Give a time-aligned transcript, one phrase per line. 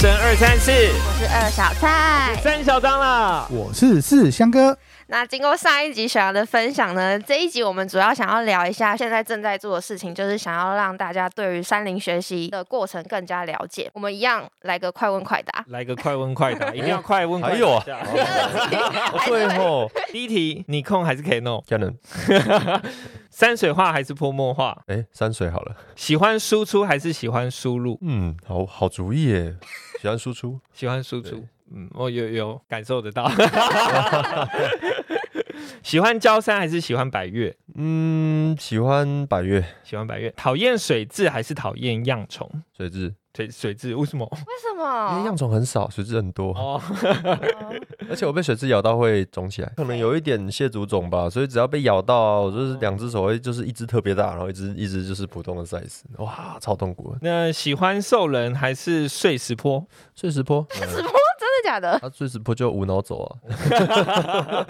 [0.00, 2.40] 生二三四，我是二小菜。
[2.40, 3.48] 三小张啦。
[3.50, 4.78] 我是四香哥。
[5.10, 13.90] 那经过上一集小杨的分享呢，这一集我们主要想要聊一下现在正在做的事情，就是想要让大家对于山林学习的过程更加了解。
[13.94, 15.64] 我们一样来个快问快答。
[15.68, 17.54] 来个快问快答， 一定要快问快答。
[17.54, 21.22] 还有啊这样哦对吼，第一题，你控还是？
[21.22, 21.94] 可能
[23.30, 24.76] 山水画还是泼墨画？
[24.88, 27.98] 哎，山水好了，喜欢输出还是喜欢输入？
[28.02, 29.56] 嗯，好好主意耶，
[30.02, 31.42] 喜欢输出，喜欢输出对。
[31.74, 33.30] 嗯，我有有感受得到。
[35.82, 37.54] 喜欢焦山还是喜欢百越？
[37.74, 40.30] 嗯，喜欢百越喜欢百越。
[40.30, 42.48] 讨厌水蛭还是讨厌恙虫？
[42.76, 44.24] 水蛭，水水蛭为什么？
[44.30, 45.24] 为什么因为么？
[45.26, 46.80] 恙虫很少，水蛭很多，哦，
[48.08, 57.18] 而且我被水蛭咬到会肿起来，可能有一点蟹足肿吧，所以只要被咬到，我就是两只手会就是一只特别大，然后一只一只就是普通的 size，哇，超痛苦的。
[57.22, 59.84] 那喜欢兽人还是碎石坡？
[60.14, 60.88] 碎石坡，嗯真
[61.62, 61.98] 的假的？
[62.00, 63.30] 他碎石坡就无脑走啊，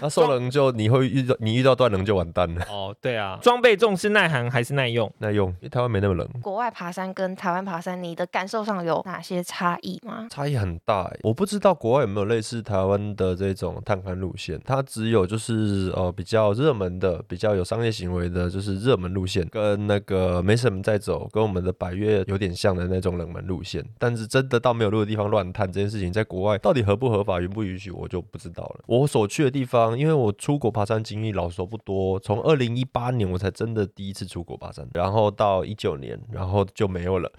[0.00, 3.38] 那受冷就你会遇到你遇到断冷就完蛋了，哦，对啊。
[3.42, 5.10] 装备重是耐寒还是耐用？
[5.18, 6.28] 耐用，因为台湾没那么冷。
[6.42, 10.26] 国外爬山跟台湾爬山，你的感受上有哪些差异吗？
[10.30, 23.84] 差异很大欸，我不知道国外有没有类似台湾的这种探勘路线，它只有就是呃比较热门的、比较有商业行为的，就是热门路线，跟那个没什么在走，跟我们的百越有点像的那种冷门路线。
[23.98, 28.84] 但是真的到没有路的地方乱探这件事情，在国外到底合不合法、允不允许，我就不知道了。
[28.86, 37.32] 我所去的地方，因为我出国爬山经历老实说不多，从二零一八年我才真的第一次出国爬山，然后到一九年，然后就没有了，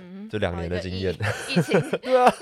[0.00, 1.12] 嗯，这两年的经验。
[1.48, 1.80] 疫疫情。
[2.00, 2.32] 对啊。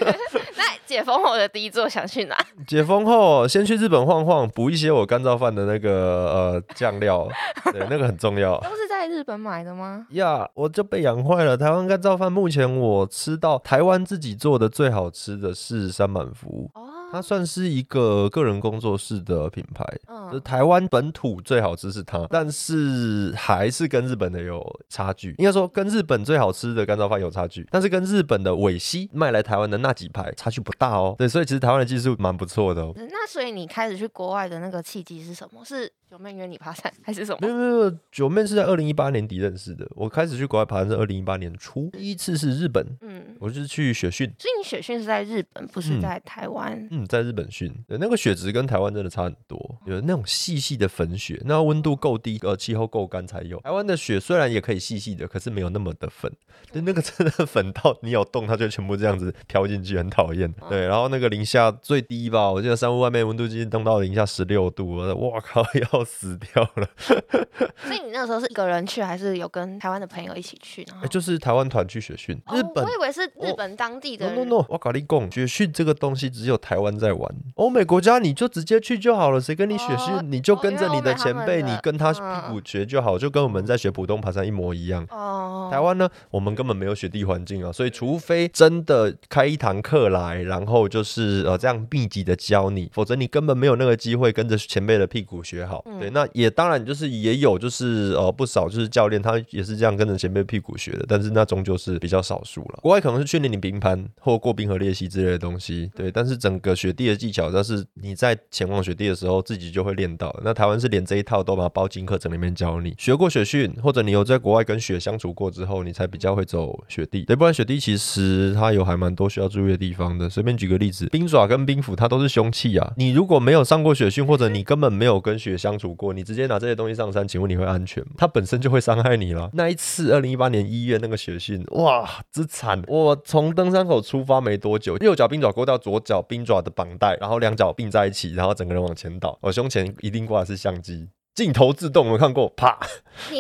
[0.88, 2.36] 那解封后的第一座想去哪？
[2.66, 7.28] 解封后，先去日本晃晃，补一些我干燥饭的那个呃酱料，
[7.72, 8.58] 对，那个很重要。
[8.60, 10.06] 都是在日本买的吗？
[10.12, 11.56] 呀我就被养坏了。
[11.56, 19.84] 台湾干燥饭目前我吃到台湾自己做的最好吃的是三满福，哦，它算是一个个人工作室的品牌。
[20.28, 25.34] 就是嗯，台湾本土最好吃是它，但是还是跟日本的有差距。
[25.38, 31.14] 应该说跟日本最好吃的干燥饭有差距，但是跟日本的尾西卖来台湾的那几排差距不大哦。
[31.16, 32.92] 对，所以其实台湾的技术蛮不错的哦。
[32.96, 35.64] 那所以你开始去国外的那个契机是什么？
[35.64, 37.38] 是九妹约你爬山 还是什么？
[37.42, 39.86] 没有没有，没有，九妹是在二零一八年底认识的。
[39.90, 46.88] 我开始去国外爬山是二零一八年初，第一次是日本，嗯，我就是去雪训，所以你雪训是在日本，不是嗯在台湾？
[46.90, 53.60] 嗯，在日本训，对，那个雪质跟台湾真的差很多，有那种细细的粉雪，那温度够低，呃，气候够干才有。
[53.60, 56.32] 台湾的雪虽然也可以细细的，可是没有那么的粉，
[56.72, 60.50] 就那个真的粉到你有动，它就全部这样子飘进去，很讨厌。
[60.70, 66.88] 对，然后那个零下最低吧，我记得山屋外面温度计冻到零下十六度，我哇靠，要死掉了。
[67.84, 70.82] 所以你那时候是一个人去，还是有跟台湾的朋友一起去？
[70.88, 74.44] 然后哎，就是台湾团去雪训，日本哦、我以为是日本当地的 No。
[74.44, 74.66] no no！
[74.68, 80.14] 我搞你讲，雪训这个东西只有台湾在玩，欧美国家你就直接去就好了，谁跟你雪训？
[80.14, 82.20] 哦你就跟着你的前辈，你跟他屁
[82.50, 85.06] 股学就好，就跟我们在学普通爬山一模一样。
[85.10, 95.84] 哦，台湾呢，我们根本没有雪地环境啊，所以除非真的开一堂课来，然后就是呃这样密集的教你，否则你根本没有那个机会跟着前辈的屁股学好。
[95.88, 102.80] 嗯对，那也当然就是也有就是呃不少就是教练他也是这样跟着前辈屁股学的，但是那终究是比较少数了。
[102.82, 110.34] 国外可能是训练你冰攀或过冰河裂隙之类的东西，对，但是整个雪地的技巧，但是你在前往雪地的时候自己就会练到。
[110.44, 117.22] 那台湾是连这一套都把它包进课程里面教你，学过雪训或者你有在国外跟雪相处过之后，你才比较会走雪地。
[117.22, 120.28] 对，不然雪地其实它有还蛮多需要注意的地方的。
[120.28, 122.92] 随便举个例子，冰爪跟冰斧它都是凶器啊。
[122.96, 128.10] 你如果没有上过雪训，或者你根本没有跟雪相处过，你直接拿这些东西上山，请问你会安全吗？
[128.18, 129.48] 它本身就会伤害你了。
[129.54, 132.82] 那一次二零一八年一月那个雪训，哇，之惨！
[132.88, 139.38] 我从登山口出发没多久，右脚冰爪勾到左脚冰爪的绑带，然后两脚并在一起，然后整个人往前倒。
[139.40, 141.08] 我胸前一定挂的是相机。
[141.34, 142.76] 镜头自动，我看过，啪，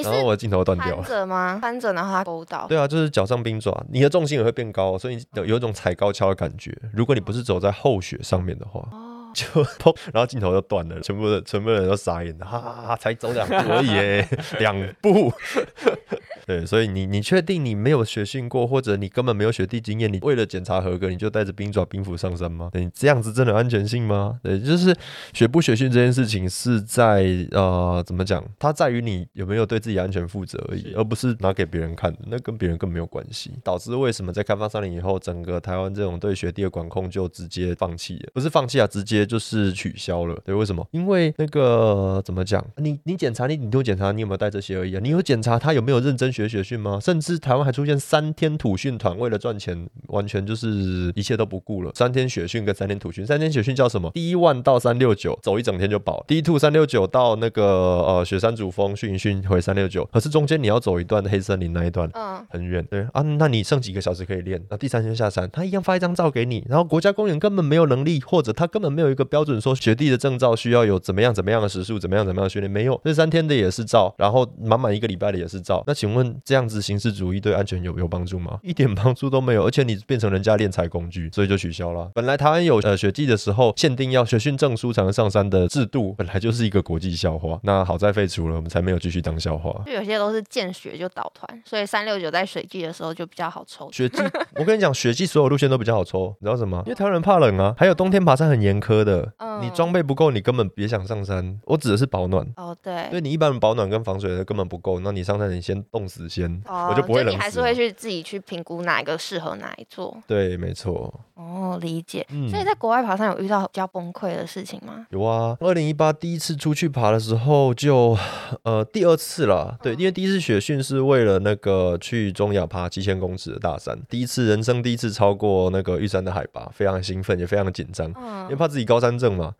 [0.04, 1.02] 然后我的镜头断掉了。
[1.02, 1.10] 翻。
[1.10, 1.58] 着吗？
[1.60, 2.64] 翻着，然后它勾到。
[2.68, 6.72] 对啊，就是脚上冰爪，你的重心也会变高，所以有有一种踩高跷的感觉。
[6.92, 9.07] 如果你不是走在厚雪上面的话，哦，
[9.38, 15.32] 就 砰，然后镜头就断了，全部的全部人都傻眼，哈哈哈，才走两步而已耶，两步。
[16.46, 22.70] 对，所以你你确定你没有学训过，或者你根本没有雪地经验，你为了检查合格，你就带着冰爪、冰斧上山吗？
[22.72, 24.40] 对，你这样子真的有安全性吗？
[24.42, 24.96] 对，就是
[25.34, 28.42] 学不学训这件事情是在呃怎么讲？
[28.58, 33.52] 它在于你有没有对自己安全负责而已，而不是拿给别人看的，那跟别人更没有关系。
[33.62, 38.30] 导致为什么在开放山林以后，整个台湾这种对学弟的管控就直接放弃了？
[38.32, 40.36] 不是放弃啊，直接就是取消了。
[40.44, 40.84] 对，为什么？
[40.90, 42.64] 因为那个怎么讲？
[42.78, 46.98] 你你检查你你都检查你有没有带这些而已啊，你有检查他有没有认真学学训吗？
[47.00, 51.92] 甚至台湾还出现三天土训团，为了赚钱，完全就是一切都不顾了。
[51.94, 54.10] 三天雪训跟三天土训，三天雪训叫什么？
[54.14, 62.08] 第一万到三六九走一整天就饱，第一兔三六九到那个呃雪山主峰训一训回三六九，可是中间你要走一段黑森林那一段。
[62.14, 64.62] 嗯，很远，对啊，那你剩几个小时可以练？
[64.70, 75.82] 那第三天下山，他一样发一张照给你，然后国家公园根本没有能力，或者他根本没有一个标准说雪地的证照需要有怎么样怎么样的时数，怎么样怎么样的训练，没有，这三天的也是照，然后满满一个礼拜的也是照。
[75.86, 78.58] 那请问这样子形式主义对安全有有帮助吗？
[78.64, 82.10] 一点帮助都没有，而且你变成人家练财工具，所以就取消了。
[82.14, 87.58] 本来台湾有呃雪季的时候限定要学训证书才能上山的制度，本来就是一个国际笑话。
[87.62, 89.82] 那好在废除了，我们才没有继续当笑话。
[89.86, 93.90] 就有些都是见雪就倒团，所以三六九在水季的时候就比较好抽。
[93.92, 94.22] 雪季，
[94.56, 96.82] 我跟你讲，雪季所有路线都比较好抽，你知道什么？
[96.86, 101.58] 因为台湾人怕冷啊，还有冬天爬山很严苛的，嗯你装备不够，你根本别想上山。
[101.64, 102.46] 我指的是保暖。
[102.56, 107.36] 哦，对因为，你一般保暖跟防水的根本不够，那你上山你先冻死先，哦我就不会冷死。
[107.36, 110.16] 你还是会去自己去评估哪一个适合哪一座。
[110.26, 112.26] 对，没错，哦，理解。
[112.30, 115.06] 嗯所以在国外爬山有遇到比较崩溃的事情吗？
[115.10, 115.56] 有啊。
[115.60, 118.16] 二零一八第一次出去爬的时候就，
[118.62, 119.76] 呃，第二次了。
[119.82, 129.54] 对，因为第一次雪训是为了那个去中亚爬七千公尺的大山，第一次人生第一次超过那个玉山的海拔，非常兴奋，也非常紧张，因为嗯，怕自己高三症嘛。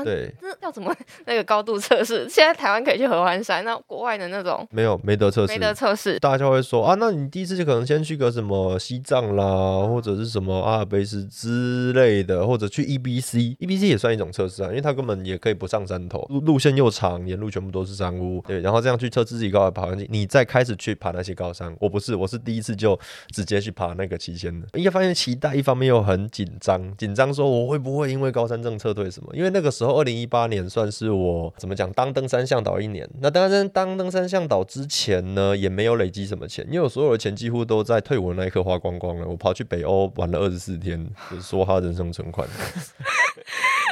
[0.00, 0.94] 啊，对，那要怎么
[1.26, 2.28] 那个高度测试？
[2.28, 5.58] 现在台湾可以去合欢山，那国外的那种没有没得测试没。
[5.58, 6.18] 得测试。
[6.18, 21.74] 大家就会说啊，那你第一次就可能先去个什么西藏啦，或者是什么阿尔卑斯之类的，或者去 E EBC，EBC 也算一种测试啊，因为它根本也可以不上山头，路路线又长，沿路全部都是山屋，对，然后这样去测自己高的爬环境，你再开始去爬那些高山。
[21.80, 22.98] 我不是，我是第一次就
[23.34, 29.30] 直接去爬那个七千的，应该发现期待，一方面又很紧张，紧张说我会不会因为高山症撤退什么？
[29.34, 39.26] 因为那个时候二零一八年算是我怎么讲当登山向导一年，那当然当登山向导之前呢，也没有累积什么钱，因为我所有的钱几乎都在退伍的那一刻花光光了。
[39.26, 42.48] 我跑去北欧玩了二十四天，就是说他人生存款。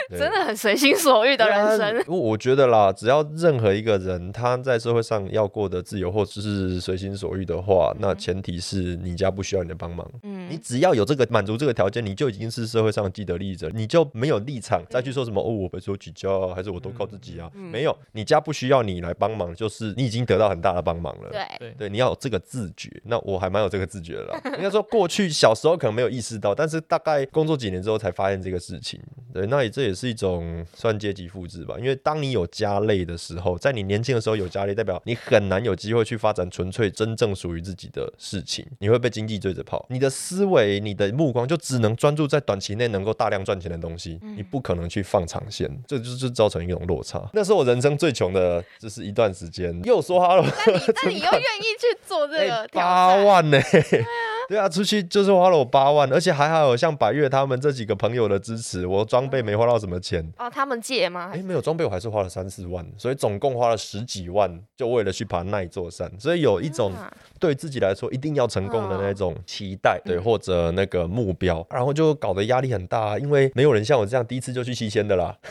[0.09, 2.05] 对真的很随心所欲的人生。
[2.07, 10.09] 我我觉得啦，只要任何一个人他在社会上要过得自由或者是随心所欲的话，那前提是你家不需要你的帮忙。
[10.23, 17.51] 嗯你嗯，只要有这个满足这个条件，你就已经是社会上的既得利益者，你就没有立场再去说什么哦，我白手起家啊，还是我都靠自己啊？
[17.55, 21.31] 嗯没有，你家不需要你来帮忙，就是你已经得到很大的帮忙了。
[21.31, 22.91] 对，对，你要有这个自觉。
[23.05, 24.41] 那我还蛮有这个自觉的啦。
[24.57, 29.01] 应该说，过去小时候可能没有意识到，但是大概工作几年之后才发现这个事情。
[29.33, 31.77] 对，那也这也是一种算阶级复制吧。
[31.79, 38.67] 因为当你有家累的时候，在你年轻的时候有家累，代表你很难有机会去发展纯粹真正属于自己的事情。
[38.79, 47.29] 你会被经济追着跑，你的思维、你的目光就只能专注在短期内能够大量赚钱的东西，你不可能去放长线，这就是造成一种落差。
[47.33, 49.79] 那是我人生最穷的，就是一段时间。
[49.85, 50.45] 又说哈喽。
[50.65, 53.59] 但你但你又愿意去做这个 八战，万呢、
[54.49, 60.27] 对啊，出去就是花了我八万，而且还好有像百越他们这几个朋友的支持，我装备没花到什么钱。
[60.39, 61.31] 哦，他们借吗？
[61.35, 66.11] 哎、没有装备，我还是花了三四万，所以总共花了十几万，就为了去爬那一座山。
[66.19, 75.37] 所以有一种啊对自己来说一定要成功的那种期待，嗯对，或者那个目标，然后就搞得压力很大，啊因为没有人像我这样第一次就去七千的啦。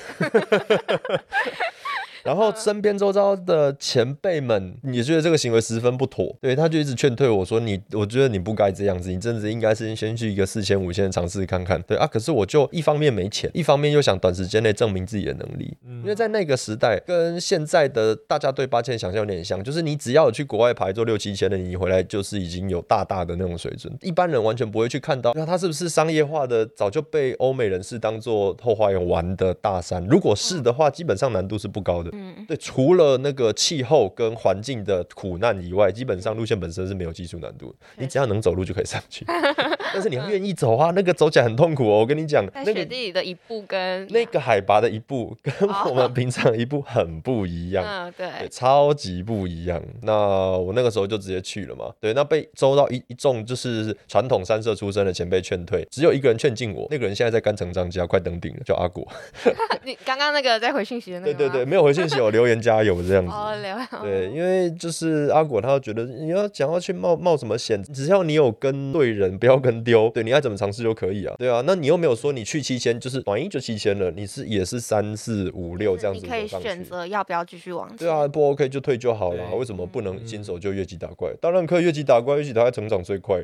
[2.28, 32.12] 然后身边周遭的前辈们也觉得这个行为十分不妥，对，他就一直劝退我说你，我觉得你不该这样子，你真的应该是先去一个四千五千尝试看看，对啊，可是我就一方面没钱，一方面又想短时间内证明自己的能力，因为在那个时代跟现在的大家对八千想象有点像，就是你只要有去国外排做六七千的，你回来就是已经有大大的那种水准，一般人完全不会去看到，那它是不是商业化的，早就被欧美人士当做后花园玩的大山，如果是的话，基本上难度是不高的。
[32.18, 39.24] 嗯，对，除了那个气候跟环境的苦难以外，基本上路线本身是没有技术难度的，你只要能走路就可以上去。
[39.94, 42.00] 但是你要愿意走啊，那个走起来很痛苦哦。
[42.00, 47.86] 我跟你讲，那个地里的一步跟那个海拔的一步跟哦我们平常一步很不一样。
[47.86, 49.82] 嗯对，对，超级不一样。
[50.02, 51.94] 那我那个时候就直接去了嘛。
[52.00, 59.08] 对，那被周到一一众就是传统三社出身的前辈劝退，只有一个人劝进我，那个人现在在干城张家，快登顶了，叫阿果。
[59.84, 63.32] 你刚刚那个在回讯息的那个对对对，，没有回信息，我留言加油这样子。
[64.02, 71.64] 对，因为就是阿果，他觉得你要想要去冒冒什么险，只要你有跟对人，不要跟丢，对，你爱怎么尝试就可以啊，对啊。
[71.66, 77.98] 那你又没有说你去七千，就是短一就七千了，你是也是三四五六这样子你可以选择要不要继续往前。
[77.98, 81.34] 对啊，不 OK 就退就好了，为什么不能新手就越级打怪？
[81.42, 83.44] 当然可以越级打怪，越级打怪成长最快。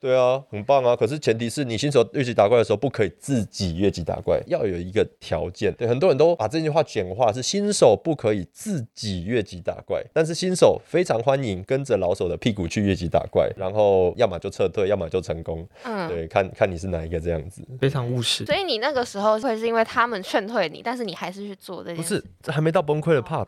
[0.00, 0.94] 对啊，很棒啊。
[0.94, 5.74] 可是前提是你新手越级打怪的时候，不可以自己越级打怪，要有一个条件。
[5.76, 15.66] 对，很多人都把这句话简化，是新手不可以自己越级打怪，但是新手非常欢迎跟着老手的屁股去越级打怪，然后要么就撤退，要么就成功。
[15.82, 17.62] 嗯，对，看看你是哪一个这样子。
[17.80, 18.44] 非常务实。
[18.46, 22.02] 所以你那个时候会是因为他们劝退你，但是你还是去做这件事。
[22.02, 23.46] 不是，这还没到崩溃的 part。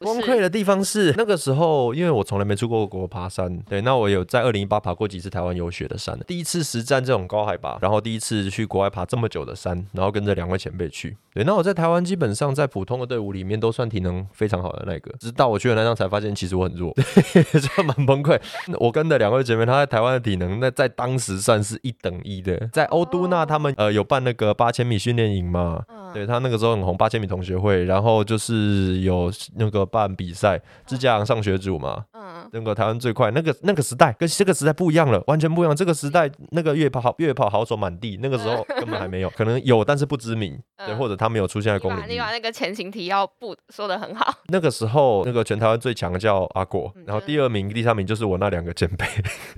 [0.00, 18.40] 崩溃的地方是那个时候，因为我从来没出过国爬山，对，那我有在二零一八爬过几次台湾有雪的山，第一次实战这种高海拔，然后第一次去国外爬这么久的山，然后跟着两位前辈去，对，那我在台湾基本上在普通的队伍里面都算体能非常好的那个，直到我去了那趟才发现其实我很弱，对， 就蛮崩溃。
[18.78, 35.76] 我跟的两位姐妹，她在台湾的体能那在当时算是一等一的，在欧都那他们呃有办那个八千米训练营嘛，嗯对他那个时候很红，八千米同学会，然后就是有那个办比赛，自家上学组嘛，嗯，那个台湾最快，那个那个时代跟这个时代不一样了，完全不一样。
[35.76, 42.30] 这个时代那个越野跑越野跑好手满地，那个时候根本还没有，可能有但是不知名，对，嗯或者他没有出现在公领域把你把。
[42.30, 44.32] 那个前情提要不说的很好。
[44.48, 49.06] 那个时候，那个全台湾最强的叫阿果，然后嗯第二名、第三名就是我那两个前辈，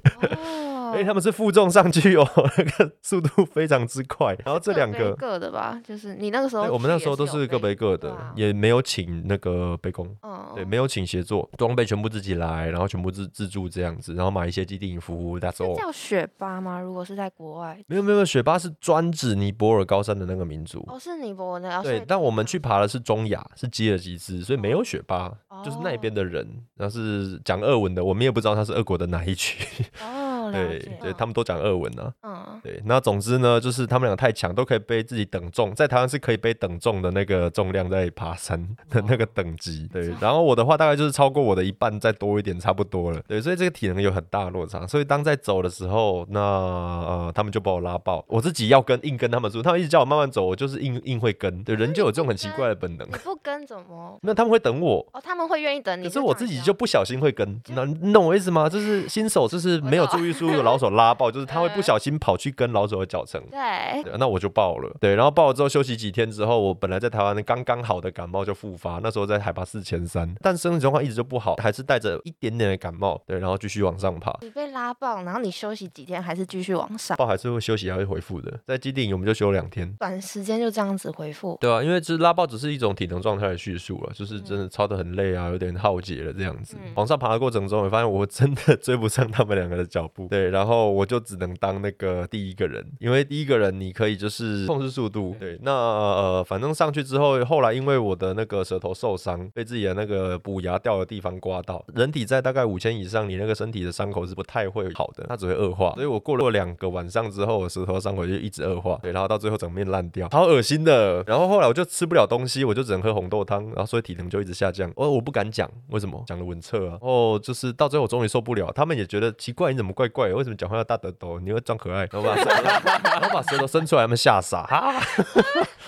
[0.89, 2.27] 哦而且他们是负重上去哦，
[2.57, 4.35] 那 个速度非常之快。
[4.45, 10.09] 然后这两个，各的吧，就是你那个时候我们那时候都是各背各的啊，也没有请那个背工。
[10.23, 15.77] 嗯，对，没有请协作，装备全部自己来，然后全部自自助这样子，然后买一些基地服务，That's all。
[15.77, 16.81] 叫雪巴吗？
[16.81, 20.85] 如果是在国外，没有没有，雪巴是专指尼泊尔高山的那个民族。
[20.89, 25.33] 哦，是尼泊尔的，哦所以，对但我们去爬的是中亚，是吉尔吉斯，所以没有雪巴，
[25.65, 29.67] 就是那边的人，然后是讲俄文的，我们也不知道他是俄国的哪一区。
[30.03, 32.13] 哦， 了对，对，他们都讲俄文啊。
[32.23, 39.89] 嗯，对，那总之呢，就是他们俩太强，都可以背自己等重，在台湾是可以背等重的那个重量在爬山 的那个等级。
[39.93, 43.21] 对，然后我的话大概就是超过我的一半再多一点，差不多了。
[43.27, 44.87] 对，所以这个体能有很大的落差。
[44.87, 51.63] 所以当在走的时候，那呃他们就把我拉爆，我自己要跟硬跟他们说，他们一直叫我慢慢走，我就是硬硬会跟。
[51.65, 53.13] 对，人就有这种很奇怪的本能你。
[53.25, 54.19] 不跟怎么？
[54.23, 58.69] 那他们会等我，哦，他们会愿意等你，可是我自己就不小心会跟，那你懂我意思吗？
[58.69, 63.43] 就是新手就是没有注意速度，老手拉爆，就是他会不小心跑去跟老手的脚程。
[63.51, 64.95] 对，对，那我就爆了。
[65.01, 73.21] 对，然后爆了之后休息几天之后，我本来在台湾刚刚好的感冒就复发，那时候在海拔四千三，但身体状况一直就不好，还是带着一点点的感冒。
[73.27, 74.37] 对，然后继续往上爬。
[74.43, 78.59] 你被拉爆，然后你休息几天，还是继续往上，爆还是会休息，还会恢复的。
[78.67, 79.91] 在基地营我们就休两天。
[79.99, 81.57] 短时间就这样子回复。
[81.61, 86.77] 对啊，因为就是拉爆只是一种体能状态的叙述了，就是真的超得很累啊，有点耗竭了这样子。
[86.81, 90.27] 嗯往上爬的过程中，我发现我真的追不上他们两个的脚步。
[90.29, 95.37] 对，然后我就只能当那个第一个人，因为第一个人你可以就是控制速度。
[95.39, 105.93] 对，那呃，反正上去之后，后来因为我的那个舌头受伤，被自己的那个补牙掉的地方刮到，人体在大概五千以上，你那个身体的伤口是不太会好的，它只会恶化。
[105.93, 111.23] 所以我过了两个晚上之后，我舌头伤口就一直恶化，对，然后到最后整面烂掉，好恶心的。
[111.25, 114.93] 然后后来我就吃不了东西，我就只能喝红豆汤，然后所以体能就一直下降。
[114.97, 116.21] 哦，我不敢讲，为什么？
[116.27, 116.99] 讲的文策啊。
[117.01, 120.35] 哦，就是到最后我终于受不了，他们也觉得奇怪，你怎么怪怪的？
[120.35, 121.39] 为什么讲话要大得多？
[121.41, 122.63] 你会装可爱， 然后把舌头，
[123.05, 124.95] 然后把舌头伸出来，他们吓傻 哈。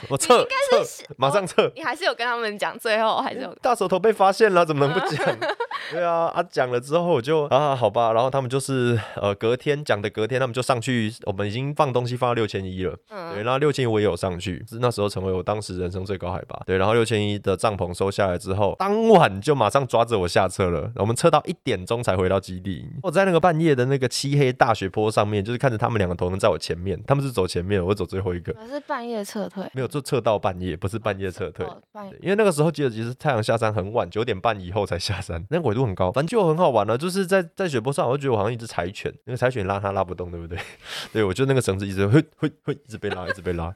[0.08, 0.82] 我撤撤，
[1.16, 1.70] 马上撤。
[1.76, 5.24] 你还是有跟他们讲，最后还是有大舌头被发现了，怎么能不讲？
[5.92, 31.66] 对啊，啊讲了之后我就啊好吧，然后他们就是呃隔天讲的隔天，他们就上去，我们已经放东西放到六千一了，对，嗯，然后六千一我也有上去，是那时候成为我当时人生最高海拔，对，然后六千一的帐篷收下来之后，当晚就马上抓着我下车了，我们测到一点钟才回到基地，我在那个半夜的那个漆黑大雪坡上面，就是看着他们两个头能在我前面，他们是走前面，我走最后一个，可是半夜撤退，没有就撤到半夜，不是半夜撤退。
[31.66, 36.96] 哦半夜因为那个时候记得，其实太阳下山很晚，九点半以后才下山，那个纬度很高，反正就很好玩了。
[36.96, 40.58] 就是在在雪坡上，我就觉得我好像一只柴犬，那个柴犬拉它拉不动，对不对？
[41.12, 43.74] 对，我就那个绳子一直会会会一直被拉，一直被拉，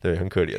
[0.00, 0.58] 对，很可怜。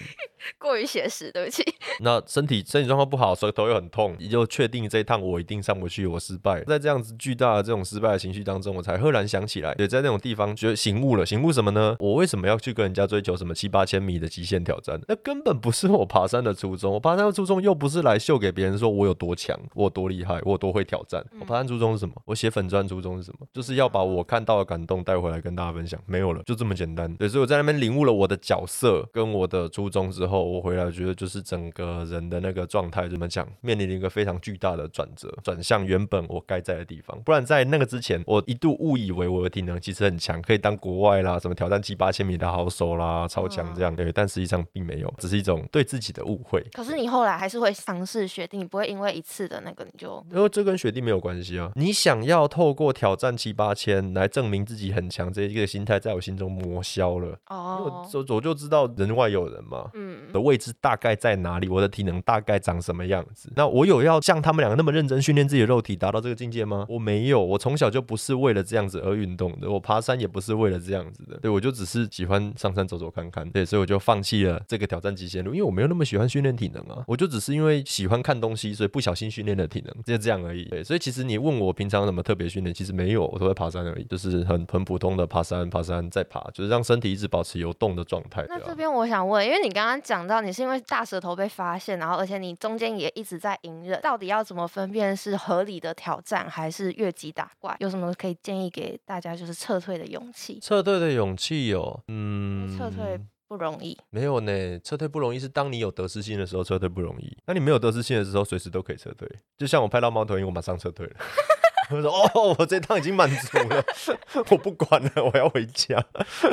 [0.57, 1.63] 过于写实，对不起。
[2.01, 6.61] 那身体身体状况不好，舌头又很痛，你就确定这一趟我一定上不去，我失败。
[6.65, 11.95] 在这样子巨大的这种失败的情绪当中，我才赫然想起来，也，在那种地方觉得醒悟了，醒悟什么呢？
[11.99, 14.99] 我为什么要去跟人家追求什么七八千米的极限挑战？
[15.07, 16.93] 那根本不是我爬山的初衷。
[16.93, 21.23] 我爬山的初衷又不是来秀给别人说我有多强，我有多厉害，我有多会挑战。
[21.39, 22.13] 我爬山初衷是什么？
[22.25, 23.47] 我写粉砖初衷是什么？
[23.53, 25.99] 就是要把我看到的感动带回来跟大家分享。
[26.05, 27.13] 没有了，就这么简单。
[27.15, 37.19] 对，所以我在那边领悟了我的角色跟我的初衷之后，我回来觉得就是整个人的那个状态怎么讲，面临了一个非常巨大的转折，转向原本我该在的地方。
[37.23, 43.95] 不然在那个之前，我一度误以为我的体能其实很强，可以当国外啦，什么挑战七八千米的好手啦，超强这样。
[43.95, 46.61] 对，但实际上并没有，只是一种对自己的误会。
[46.73, 51.71] 可是你后来还是会尝试雪地，你不会因为一次的那个你就因为这跟雪地没有关系啊。
[51.75, 57.37] 你想要透过挑战七八千来证明自己很强，这一个心态在我心中磨消了。
[57.47, 63.51] 哦我，我我就知道人外有人嘛，嗯我的位置大概在哪里，我的体能大概长什么样子。
[63.55, 66.85] 那我有要像他们两个那么认真训练自己的肉体，达到这个境界吗？
[66.89, 71.37] 我没有，我从小就不是为了这样子而运动的，我爬山也不是为了这样子的。
[71.37, 80.65] 对我就只是喜欢上山走走看看，对，所以我就放弃了这个挑战极限路，因为我没有那么喜欢训练体能啊，我就只是因为喜欢看东西，所以不小心训练了体能，就这样而已。
[80.65, 88.45] 对，所以其实你问我平常有什么特别训练，其实没有，我都在爬山而已，就是很很普通的爬山、爬山再爬，就是让身体一直保持游动的状态。
[88.49, 97.75] 那这边我想问，因为你刚刚讲到你是因为大舌头被发现，然后而且你中间也一直在隐忍，到底要怎么分辨是合理的挑战还是越级打怪？
[97.79, 100.59] 有什么可以建议给家，就是撤退的勇气？
[100.59, 107.37] 撤退的勇气有，嗯，撤退不容易，没有呢，撤退不容易，是当你有得失心的时候撤退不容易。
[107.45, 109.29] 那你没有得失心的时候，随时都可以撤退。
[109.57, 111.15] 就像我拍到猫头鹰，我马上撤退了。
[111.89, 113.83] 我说哦，我这趟已经满足了，
[114.49, 116.03] 我不管了，我要回家。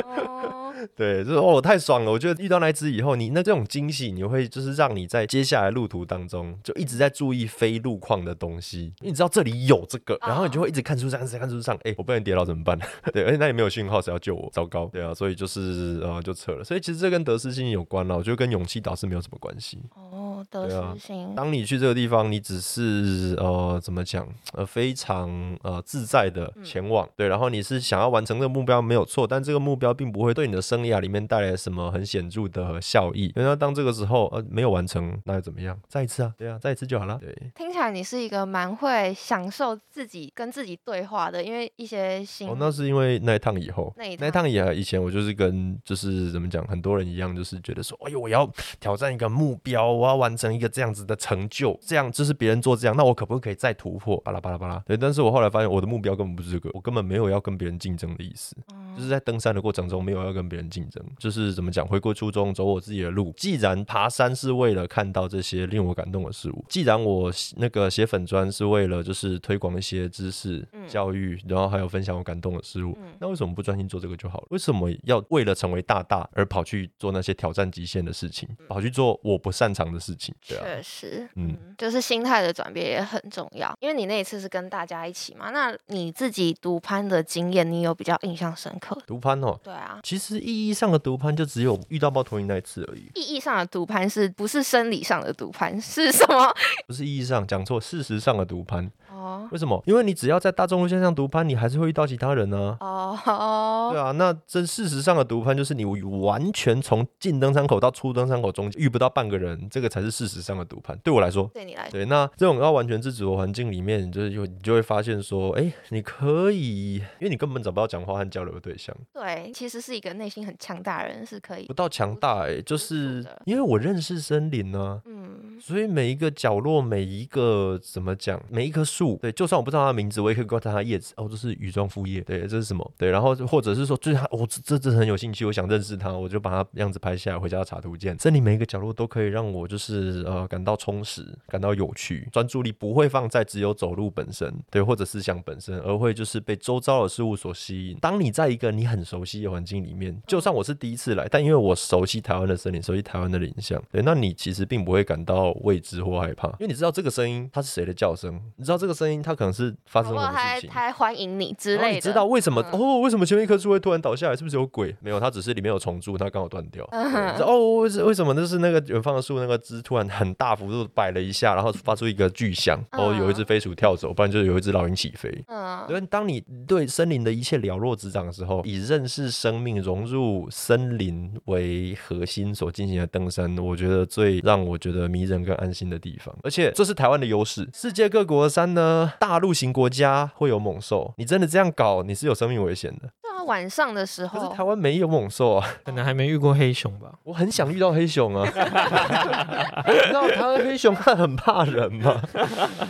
[0.03, 2.11] 哦，对，就是哦，太爽了！
[2.11, 12.77] 我觉得遇到那一只以后，你那这种惊喜，你会就是让你在接下来路途当中就一直在注意非路况的东西，你知道这里有这个，然后你就会一直看书上，一直看书上，哎，我不能跌倒怎么办？
[13.13, 14.49] 对，而且那里没有讯号，谁要救我？
[14.51, 16.63] 糟糕，对啊，所以就是呃就撤了。
[16.63, 19.79] 所以其实这跟得失心有关了，我觉得跟勇气倒是没有什么关系。
[19.95, 25.20] 哦，得失心，当你去这个地方，你只是呃怎么讲呃非常
[25.63, 33.31] 呃自在的前往，对，然后你是想要完成这个目标没有错，但这个目标并不会对你的生涯里面带来什么很显著的效益。
[33.35, 35.77] 因为当这个时候呃没有完成，那又怎么样？
[35.87, 37.17] 再一次啊，对啊，再一次就好了。
[37.19, 48.49] 对，听起来你是一个蛮会享受自己跟自己对话的，因为一些新哦，那是因为那一趟以后，那一那一趟也以前我就是跟就是怎么讲，很多人一样，就是觉得说，哎呦，我要
[48.79, 54.17] 挑战一个目标，我要完成一个这样子的成就，这样就是别人做这样，那我可不可以再突破？
[54.21, 54.81] 巴拉巴拉巴拉。
[54.85, 58.55] 对，但但是我后来发现我的目标根本不是这个，我根本没有要跟别人竞争的意思。
[58.95, 63.33] 就是在登山的过程中没有要跟别人竞争，就是怎么讲，回归初衷，走我自己的路。
[63.37, 74.47] 既然爬山是为了看到这些令我感动的事物，既然我那个写粉砖是为了就是推广一些知识、嗯教育，然后还有分享我感动的事物，嗯那为什么不专心做这个就好了？
[74.49, 80.33] 为什么要为了成为大大而跑去做那些挑战极限的事情，跑去做我不擅长的事情？
[80.47, 83.73] 对啊，确实，嗯嗯，就是心态的转变也很重要。
[83.79, 89.01] 因为你那一次是跟大家一起嘛，那你自己独攀的经验，你有比较印象深刻的？
[89.07, 89.57] 独攀哦。
[89.63, 95.79] 对啊，其实意义上的独攀就只有遇到猫头鹰那一次而已，意义上的独攀是不是生理上的独攀？
[95.81, 96.53] 是什么？
[96.87, 98.91] 不是意义上讲错，事实上的独攀。
[99.21, 99.47] 哦。
[99.51, 99.81] 为什么？
[99.85, 103.89] 因为你只要在大众路线上独攀，你还是会遇到其他人呢、哦。
[103.91, 110.97] 对啊，那这事实上的独攀就是你完全从进登山口到出登山口中间遇不到半个人，这个才是事实上的独攀。
[111.03, 131.13] 对我来说，对你来说，对，那这种要完全自主的环境里面，你就是有你就会发现说，哎，你可以，因为你根本找不到讲话和交流的对象，对，其实是一个内心很强大的人是可以不，到强大，哎，就是因为我认识森林呢、嗯，所以每一个角落，每一个怎么讲，每一棵树，对，就算我不知道他的名字，我也可以观察他的叶子。
[131.17, 132.91] 哦，这是羽状复叶，对，这是什么？
[132.97, 138.17] 对，然后或者是说，就是他，我、这这很有兴趣，我想认识他，我就把他样子拍下来，回家查图鉴。
[138.19, 147.97] 森林每一个角落都可以让我就是呃感到充实，感到有趣，专注力不会放在只有走路本身，对，或者思想本身，而会就是被周遭的事物所吸引。
[147.99, 160.69] 当你在一个你很熟悉的环境里面，就算我是第一次来，但因为我熟悉台湾的森林，熟悉台湾的林相，对，那你其实并不会感到未知或害怕，因为你知道这个声音它是谁的叫声，你知道这个声音它可能是发生什么事情。
[160.69, 162.99] 还他还欢迎你之类的，你知道为什么、嗯哦？
[162.99, 164.35] 为什么前面一棵树会突然倒下来？
[164.35, 164.95] 是不是有鬼？
[164.99, 166.87] 没有，它只是里面有虫蛀，它刚好断掉。
[166.91, 175.43] 哦，为什为什么就是那个远方的树那个枝突然很大幅度摆了一下，然后发出一个巨响，哦，有一只飞鼠跳走，不然就是有一只老鹰起飞。
[175.47, 186.35] 嗯，因为当你对森林的一切了若指掌的时候，以认识生命、融入森林为核心所进行的登山，我觉得最让我觉得迷人跟安心的地方。
[186.43, 193.09] 而且这是台湾的优势，世界各国的山呢，大陆型国家会有猛兽，你真的这样搞，你是有生命危险的。
[193.21, 197.11] 对啊，晚上的时可是候台湾没有猛兽啊，可能还没遇过黑熊吧？
[197.23, 198.45] 我很想遇到黑熊啊。
[199.87, 202.21] 你知道台湾黑熊它很怕人吗？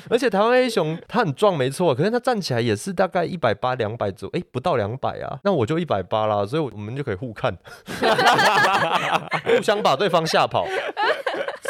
[0.10, 5.40] 而且台湾黑熊它很壮没错，可是它站起来也是大概一百八两百左右，哎，不到两百啊。
[5.44, 7.56] 那我就一百八啦，所以我们就可以互看，
[9.46, 10.66] 互相把对方吓跑。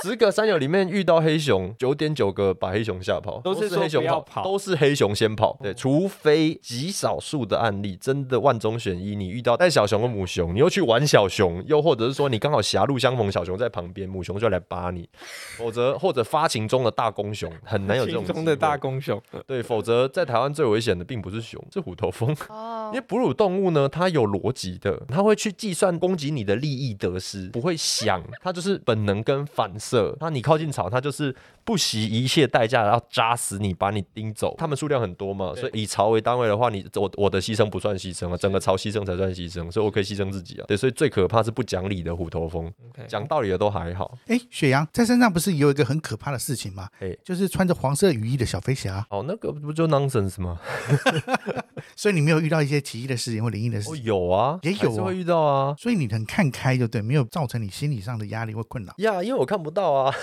[0.03, 5.57] 十个山友里面遇到黑熊，九点九个把黑熊吓跑，都是黑熊不要跑都是黑熊先跑。
[5.61, 15.07] 对，除非极少数的案例，真的万中选一，你遇到带小熊的母熊，你又去玩小熊，又或者是说你刚好狭路相逢，小熊在旁边，母熊就来扒你，
[15.57, 22.35] 否则或者发情中的大公熊，很难有这种心中的大公熊，对，否则在台湾最危险的并不是熊，是虎头蜂。
[22.49, 30.15] 哦因为哺乳动物呢，它有逻辑的，它会去计算攻击你的利益得失，不会想，它就是本能跟反射。
[30.19, 34.55] 那你靠近草，它就是不惜一切代价要扎死你，把你叮走。
[34.57, 40.65] 它们数量很多嘛，所以以巢为单位的话，你我我的牺牲不算牺牲啊，整个巢牺牲才算牺牲，所以我可以牺牲自己啊。
[40.67, 42.71] 对，所以最可怕是不讲理的虎头蜂，
[43.07, 44.17] 讲道理的都还好。
[44.27, 46.87] 哎，雪阳在山上不是有一个很可怕的事情吗？
[46.99, 50.59] 哎就是穿着黄色雨衣的小飞侠，哦，那个不就 nonsense 吗？
[51.95, 55.75] 所以你没有遇到一些奇异的事情或灵异的事哦，情，有啊，也有会遇到啊。
[55.77, 58.93] 所以你很看开，就对，没有造成你心理上的压力或困扰。
[58.97, 60.13] 呀因为我看不到啊，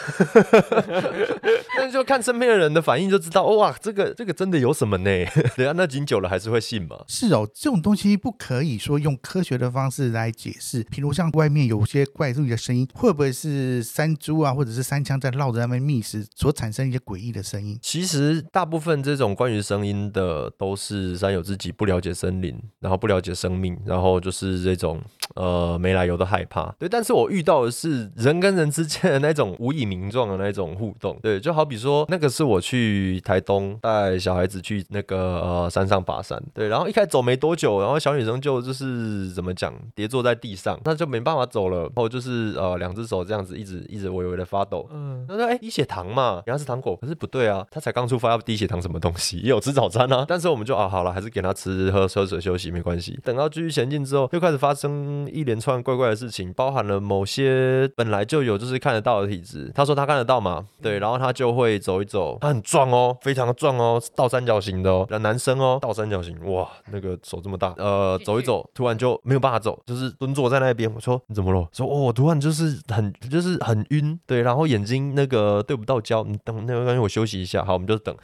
[1.77, 5.11] 但是就看身边的人的反应就知道，哇，这个这个真的有什么呢？
[5.57, 6.97] 对啊，那紧久了还是会信嘛。
[7.07, 10.85] 是哦，这种东西不可以说用科学的方式来解释。
[10.85, 17.79] 譬如像外面有些怪异的声音，会不会是山猪啊，或者是山枪在绕着他们觅食所产生一些诡异的声音？
[17.83, 25.01] 其实大部分这种关于声音的，都是山友自己不了解森林，然后不了解生命，然后就是这种
[25.35, 26.75] 呃没来由的害怕。
[26.79, 31.19] 对，但是我遇到的是人跟人之间的那种无以名状的那种互动。
[31.23, 49.39] 对，就好比说那个是我去台东带小孩子去那个呃山上爬山，对，然后一开始走没多久，然后小女生就就是怎么讲跌坐在地上，她就没办法走了，然后就是呃两只手这样子一直一直微微的发抖，嗯，他说：“哎、低血糖嘛，原来是糖果，可是不对啊，他才刚出发，要低血糖什么东西？
[49.39, 50.25] 也有吃早餐啊。
[50.29, 53.19] 但是我们就啊，好了，还是给他吃喝喝水休息没关系。
[53.25, 59.73] 等到继续前进之后，又开始发生一连串怪怪的事情，包含了某些本来就有就是看得到的体质。
[59.75, 70.93] 他说他看得到嘛，对，然后他就会走一走，他很壮哦，非常的壮哦，倒三角形的哦，男生哦，倒三角形，哇，那个手这么大，呃，走一走，突然就没有办法走，就是蹲坐在那边。
[70.95, 71.67] 我说你怎么了？
[71.73, 78.15] 说哦，我突然就是很就是很晕，对，然后眼睛那个对不到焦，你等那个让我休息一下，好，我们就等。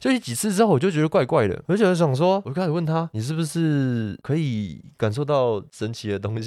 [0.00, 6.39] 休息几次之后，我就觉得怪怪的，而且我想说，我就开始问他，你是不是可以感受到神奇的东西？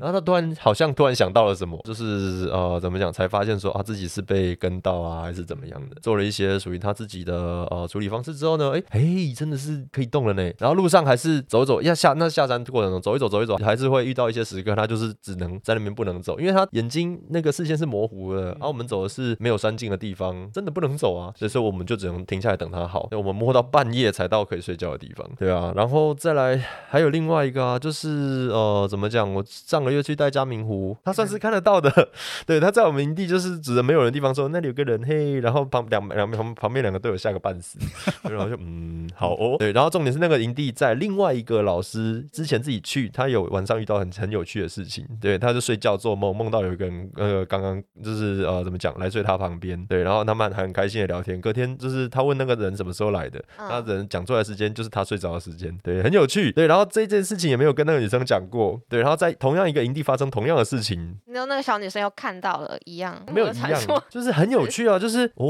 [0.00, 7.34] 后他突然好像突然想到了什么，就是呃怎么讲，才发现说啊自己是被跟到啊，还是怎么样的，做了一些属于他自己的
[7.70, 10.50] 呃处理方式之后呢，哎哎真的是可以动了呢。
[10.58, 23.08] 然后路上还是走一走，要下那下山过程中走一走走一走，还是会遇到一些时刻，他就是只能在那边不能走，因为他眼睛那个视线是模糊的，然后我们走的是没有山径的地方，真的不能走啊，所以说我们就只能停下来等他好。
[23.12, 26.56] 我们摸到半夜才到可以睡觉的地方，对啊，然后再来
[26.88, 31.90] 还有另外一个啊，就是呃怎么讲，我上个月去带嘉明湖，他算是看得到的，
[32.46, 37.78] 对，他在我们营地就是指着没有人的地方说那里有个人嘿，然后旁两两旁旁边两个队友吓个半死，
[38.28, 53.68] 然后就嗯好哦，对，然后重点是那个营地在另外一个老师之前自己去，他有晚上遇到很很有趣的事情，对，他就睡觉做梦，梦到有一个人呃刚刚就是呃怎么讲来睡他旁边，对，然后他们还很开心的聊天，隔天就是他问那个人什么时候来的，嗯。
[53.70, 65.46] 那人讲出来的时间就是他睡着的时间，对，很有趣，对，然后这件事情也没有跟那个女生讲过，对，然后在同样一个营地发生同样的事情，然后那个小女生又看到了一样，没有一样，就是很有趣啊，就是 哦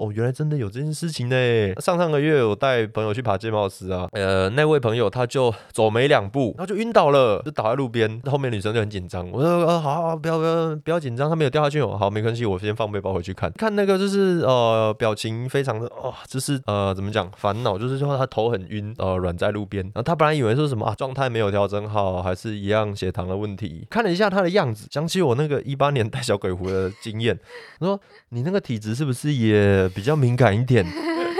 [0.00, 1.36] 哦，原来真的有这件事情呢。
[1.80, 8.20] 上上个月我带朋友去爬界帽斯啊，呃，那位朋友他就走没两步，然后就晕倒了，就倒在路边。
[8.26, 27.36] 后面女生就很紧张，我说呃好好好不要不要不要紧张，他没有掉下去哦，好没关系，我先放背包回去看看那个就是呃表情非常的哦，就是呃怎么讲烦恼，就是说他头很晕，呃软在路边，然后他本来以为说什么啊状态没有调整好，还是一样血糖的问题，看了一下他的样子，想起我那个一八年带小鬼狐的经验，
[27.80, 30.86] 我说你那个体质是不是也比较敏感一点？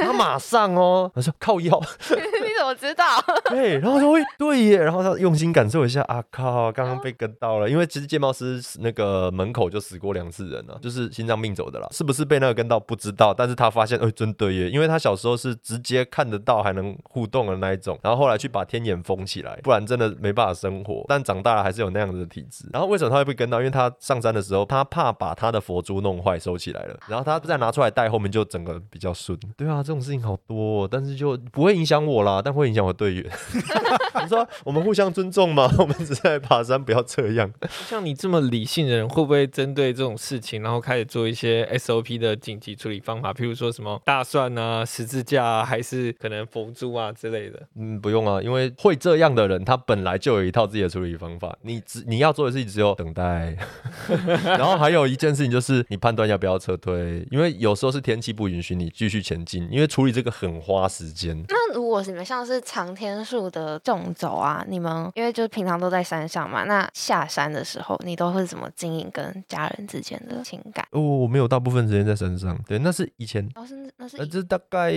[0.03, 1.81] 他马上哦，他说靠腰，
[2.73, 3.05] 你怎么知道？
[3.51, 22.69] 对，然后说会对耶，然后他用心感受一下啊靠，刚刚被跟到了，因为其实界貌师那个门口就死过两次人了，就是心脏病走的啦，是不是被那个跟到不知道，但是他发现哎真的耶，因为他小时候是直接看得到还能互动的那一种，然后后来去把天眼封起来，不然真的没办法生活，但长大了还是有那样子的体质。
[22.73, 23.59] 然后为什么他会被跟到？
[23.59, 29.39] 因为他上山的时候他怕把他的佛珠弄坏收起来了，然后他再拿出来戴，后面就整个比较顺。
[29.57, 33.25] 对啊，这种事情好多、哦，但是就不会影响我啦，但会会影响我队员。
[34.23, 35.71] 你说我们互相尊重吗？
[35.79, 37.51] 我们只是来爬山，不要这样。
[37.87, 43.33] 像你这么理性的人，会不会针对这种事情，然后开始做一些 SOP 的紧急处理方法？
[43.33, 47.63] 譬如说什么大蒜啊、十字架啊，还是可能佛珠啊之类的？
[47.77, 51.57] 嗯，不用啊，因为会这样的人，他本来就有一套自己的处理方法。
[51.63, 53.57] 你只你要做的事情只有等待，
[54.45, 61.45] 然后还有一件事情就是你判断要不要撤退，因为有时候是天气不允许你继续前进，因为处理这个很花时间。
[61.49, 70.87] 那如果你们像是长天数的纵走啊，你们因为就是平常都在山上嘛，那下山的时候你都会怎么经营跟家人之间的情感？
[70.93, 73.47] 哦，我没有大部分时间在山上，对，那是以前。
[73.55, 74.93] 哦，是那是呃，以这大概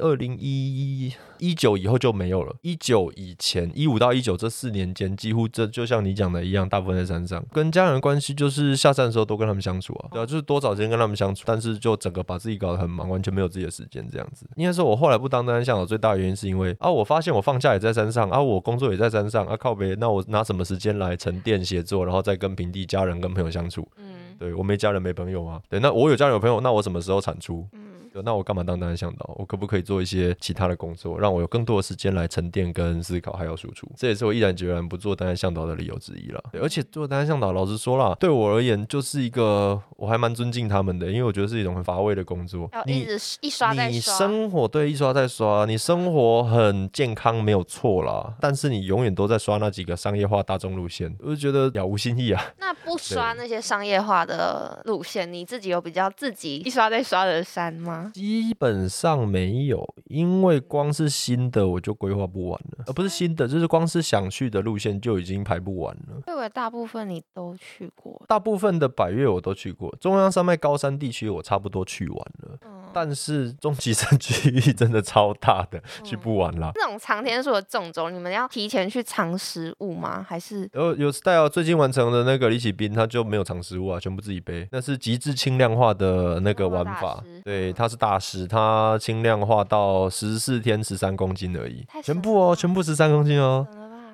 [0.00, 2.54] 二零一一九以后就没有了。
[2.62, 7.42] 一九以前，一五到一九这四年间，几乎这就像你讲的一样，大部分在山上。
[7.52, 11.44] 跟家人的关系就是下山的时候多跟他们相处啊，对啊，就是多找时间跟他们相处。
[11.46, 14.46] 但是就整个把自己搞得很忙，完全没有自己的时间这样子。
[14.56, 23.86] 应该说，我后来不当登山向导最大的原因是因为啊，我发现我放假也在山上啊，我工作也在山上啊，靠北，那我拿什么时间来沉淀写作，然后再跟平地家人跟朋友相处？
[23.96, 27.66] 嗯对我没家人没朋友啊，对，那我有家人有朋友，那我什么时候产出？
[27.72, 27.89] 嗯。
[28.12, 29.34] 对那我干嘛当单向导？
[29.38, 33.90] 我可不可以做一些其他的工作，让我有更多的时间来沉淀、跟思考，还有输出？
[33.96, 36.42] 这也是我毅然决然不做登山向导的理由之一了。
[36.54, 42.84] 而且做登山向导，老实说啦，对我而言就是一个我还蛮尊敬他们的，因为我觉得是一种很乏味的工作要。
[42.84, 52.42] 一你直一刷再你刷，生活对一刷再刷，你生活很健康没有错啦，但是你永远都在刷那几个商业化大众路线，我就觉得了无新意啊。
[52.58, 57.99] 那不刷那些商业化的路线，你自己有比较自己一刷再刷的山吗？
[58.12, 66.22] 基本上没有，因为光是新的我就规划不完了，呃，不是新的，就是光是想去的路线就已经排不完了。
[66.26, 68.22] 我以为大部分你都去过。
[68.28, 76.70] 大部分的百越我都去过，中央山脉高山地区我差不多去完了，嗯，但是终极山区域真的超大的，去不完啦。
[76.74, 80.24] 这种长天数的纵走，你们要提前去藏食物吗？
[80.28, 87.40] 还是有有 style 最近完成的那个李启斌，他就没有藏食物啊，全部自己背，那是极致轻量化的那个玩法师。
[87.44, 93.66] 对，他是大师，他轻量化到十四天十三公斤而已，全部哦，全部十三公斤哦？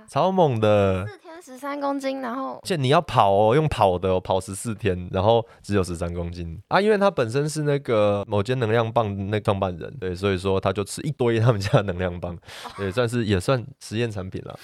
[0.09, 1.07] 超猛的。
[1.41, 12.37] 十三公斤，然后而且你要跑哦，用跑的、哦、跑十四天，然后只有十三公斤啊，因为他本身是那个某间能量棒那创办人，对，所以说他就吃一堆他们家的能量棒，
[12.81, 14.59] 也，算是也算实验产品了。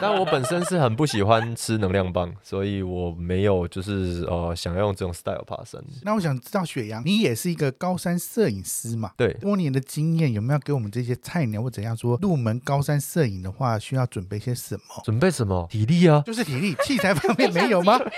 [0.00, 5.82] 但我本身是很不喜欢吃能量棒，所以我没有就是呃想要用这种 style 爬山。
[6.02, 9.12] 那我想知道雪阳，你也是一个高山摄影师嘛？
[9.16, 15.02] 对，多年的经验有没有给我们这些菜鸟或怎样说入门高山摄影的话，需要准备些什么？
[15.04, 15.66] 准备什么？
[15.70, 17.98] 体力啊，就是体力、器材方面没有吗？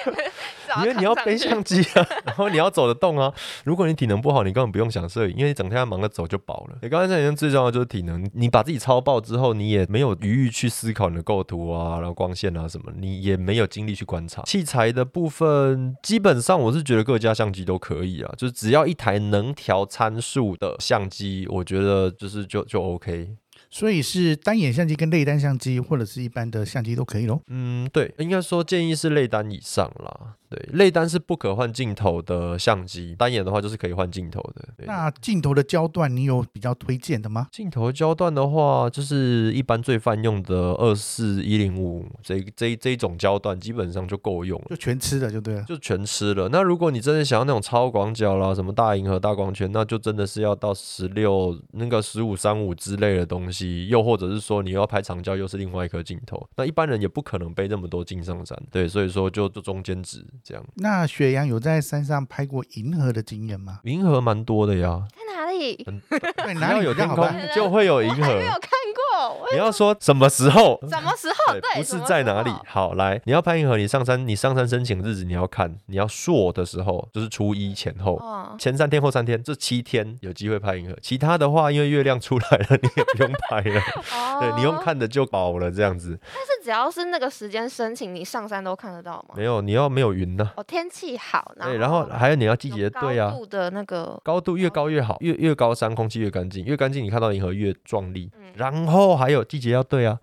[0.83, 3.33] 因为你要背相机啊， 然后你要走得动啊。
[3.65, 6.79] 如果你体能不好，你根本不用想摄影，因为你整天忙着走就饱了。
[6.83, 14.43] 你刚才摄影最重要的就是体能，你把自己超爆之后，你也没有余裕去思考你的构图啊，然后光线啊什么，你也没有精力去观察。
[14.43, 23.31] 器材的部分，基本上我是觉得各家相机都可以啊，就是只要一台能调参数的相机，我觉得就是就就 OK。
[23.71, 27.41] 所以是单眼相机跟类单相机，或者是一般的相机都可以咯。
[27.47, 30.35] 嗯，对，应该说建议是类单以上啦。
[30.51, 34.69] 对，类单是不可换镜头的相机，单眼的话就是可以换镜头的。
[34.79, 37.47] 那镜头的焦段，你有比较推荐的吗？
[37.53, 44.67] 镜头焦段的话，就是一般最泛用的二四一零五这这这一种焦段，基本上就够用了。
[44.71, 45.63] 就全吃的就对了。
[45.63, 46.49] 就全吃了。
[46.51, 56.49] 那如果你真的想要那种超广角啦，什么大银河、大光圈，那就真的是要到十六、那个十五三五之类的东西，又或者是说你要拍长焦，又是另外一颗镜头。
[56.57, 60.65] 那一般人也不可能背那么多镜上山，对，所以说就做中间值这样。
[60.77, 63.81] 那雪阳有在山上拍过银河的经验吗？
[63.85, 65.77] 银河蛮多的呀，在哪里？
[65.77, 66.01] 对，
[66.55, 67.27] 只哪里要有天空？
[67.55, 68.35] 就会有银河我。
[68.35, 70.79] 有看过，我你要说什么时候？
[70.89, 71.53] 什么时候？
[71.53, 72.51] 对，不是在哪里？
[72.67, 83.81] 好，来，你要拍银河，你上山，你上山申请日子你要看，你要朔的时候，就是初一前后，哦，前三天后三天，这七天有机会拍银河，其他的话，因为月亮出来了，你也不用拍了，
[84.15, 86.19] 哦对你用哦，看的就饱了，这样子。
[86.23, 89.35] 但是只要是那个时间申请，你上山都看得到吗？
[89.37, 98.31] 没有，你要没有云呢、哦，天气好，对，然后还有你要季节有对啊高，度的那个高度越高越好，越越高山空气越干净，越干净你看到银河越壮丽。
[98.37, 100.19] 嗯然后还有季节要对啊，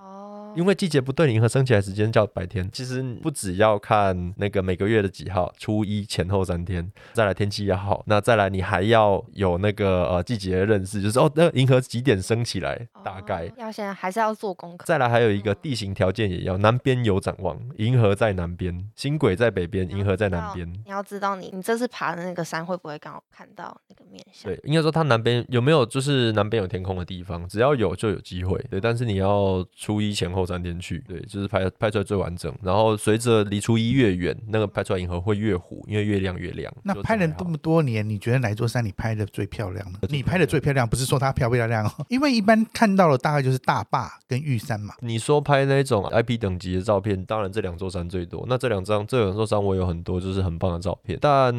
[0.58, 2.68] 因为季节不对，银河升起来时间叫白天。
[2.74, 13.52] 其实不只要看那个每个月的几号，初一前后三天，再来天气也好，那再来你还要有那个呃季节的认识，就是哦，那银河几点升起来，大概哦。
[13.58, 14.84] 要先还是要做功课。
[14.88, 20.68] 再来还有一个地形条件也要，南边有展望，银河在南边，星轨在北边，银河在南边。
[20.68, 24.52] 你要知道你你这次爬的那个山会不会刚好看到那个面相？
[24.52, 28.58] 对，应该说它南边有没有就是南边有天空的地方，只要有就有机会。
[28.72, 32.52] 对，但是你要初一前后三天去，对，就是拍拍出来最完整。
[32.64, 36.74] 然后随着离初一越远，那个拍出来银河会越糊，因为越亮越亮。
[36.84, 40.00] 那拍了这么多年，你觉得哪座山你拍的最漂亮呢？
[40.10, 44.94] 你拍的最漂亮，不是说它漂不漂亮哦，因为一般看到的大概就是大坝跟玉山嘛。
[45.02, 48.46] 你说拍那种 IP 等级的照片，当然这两座山最多。
[48.48, 51.20] 那这两张这两座山我有很多就是很棒的照片。
[51.22, 51.54] 但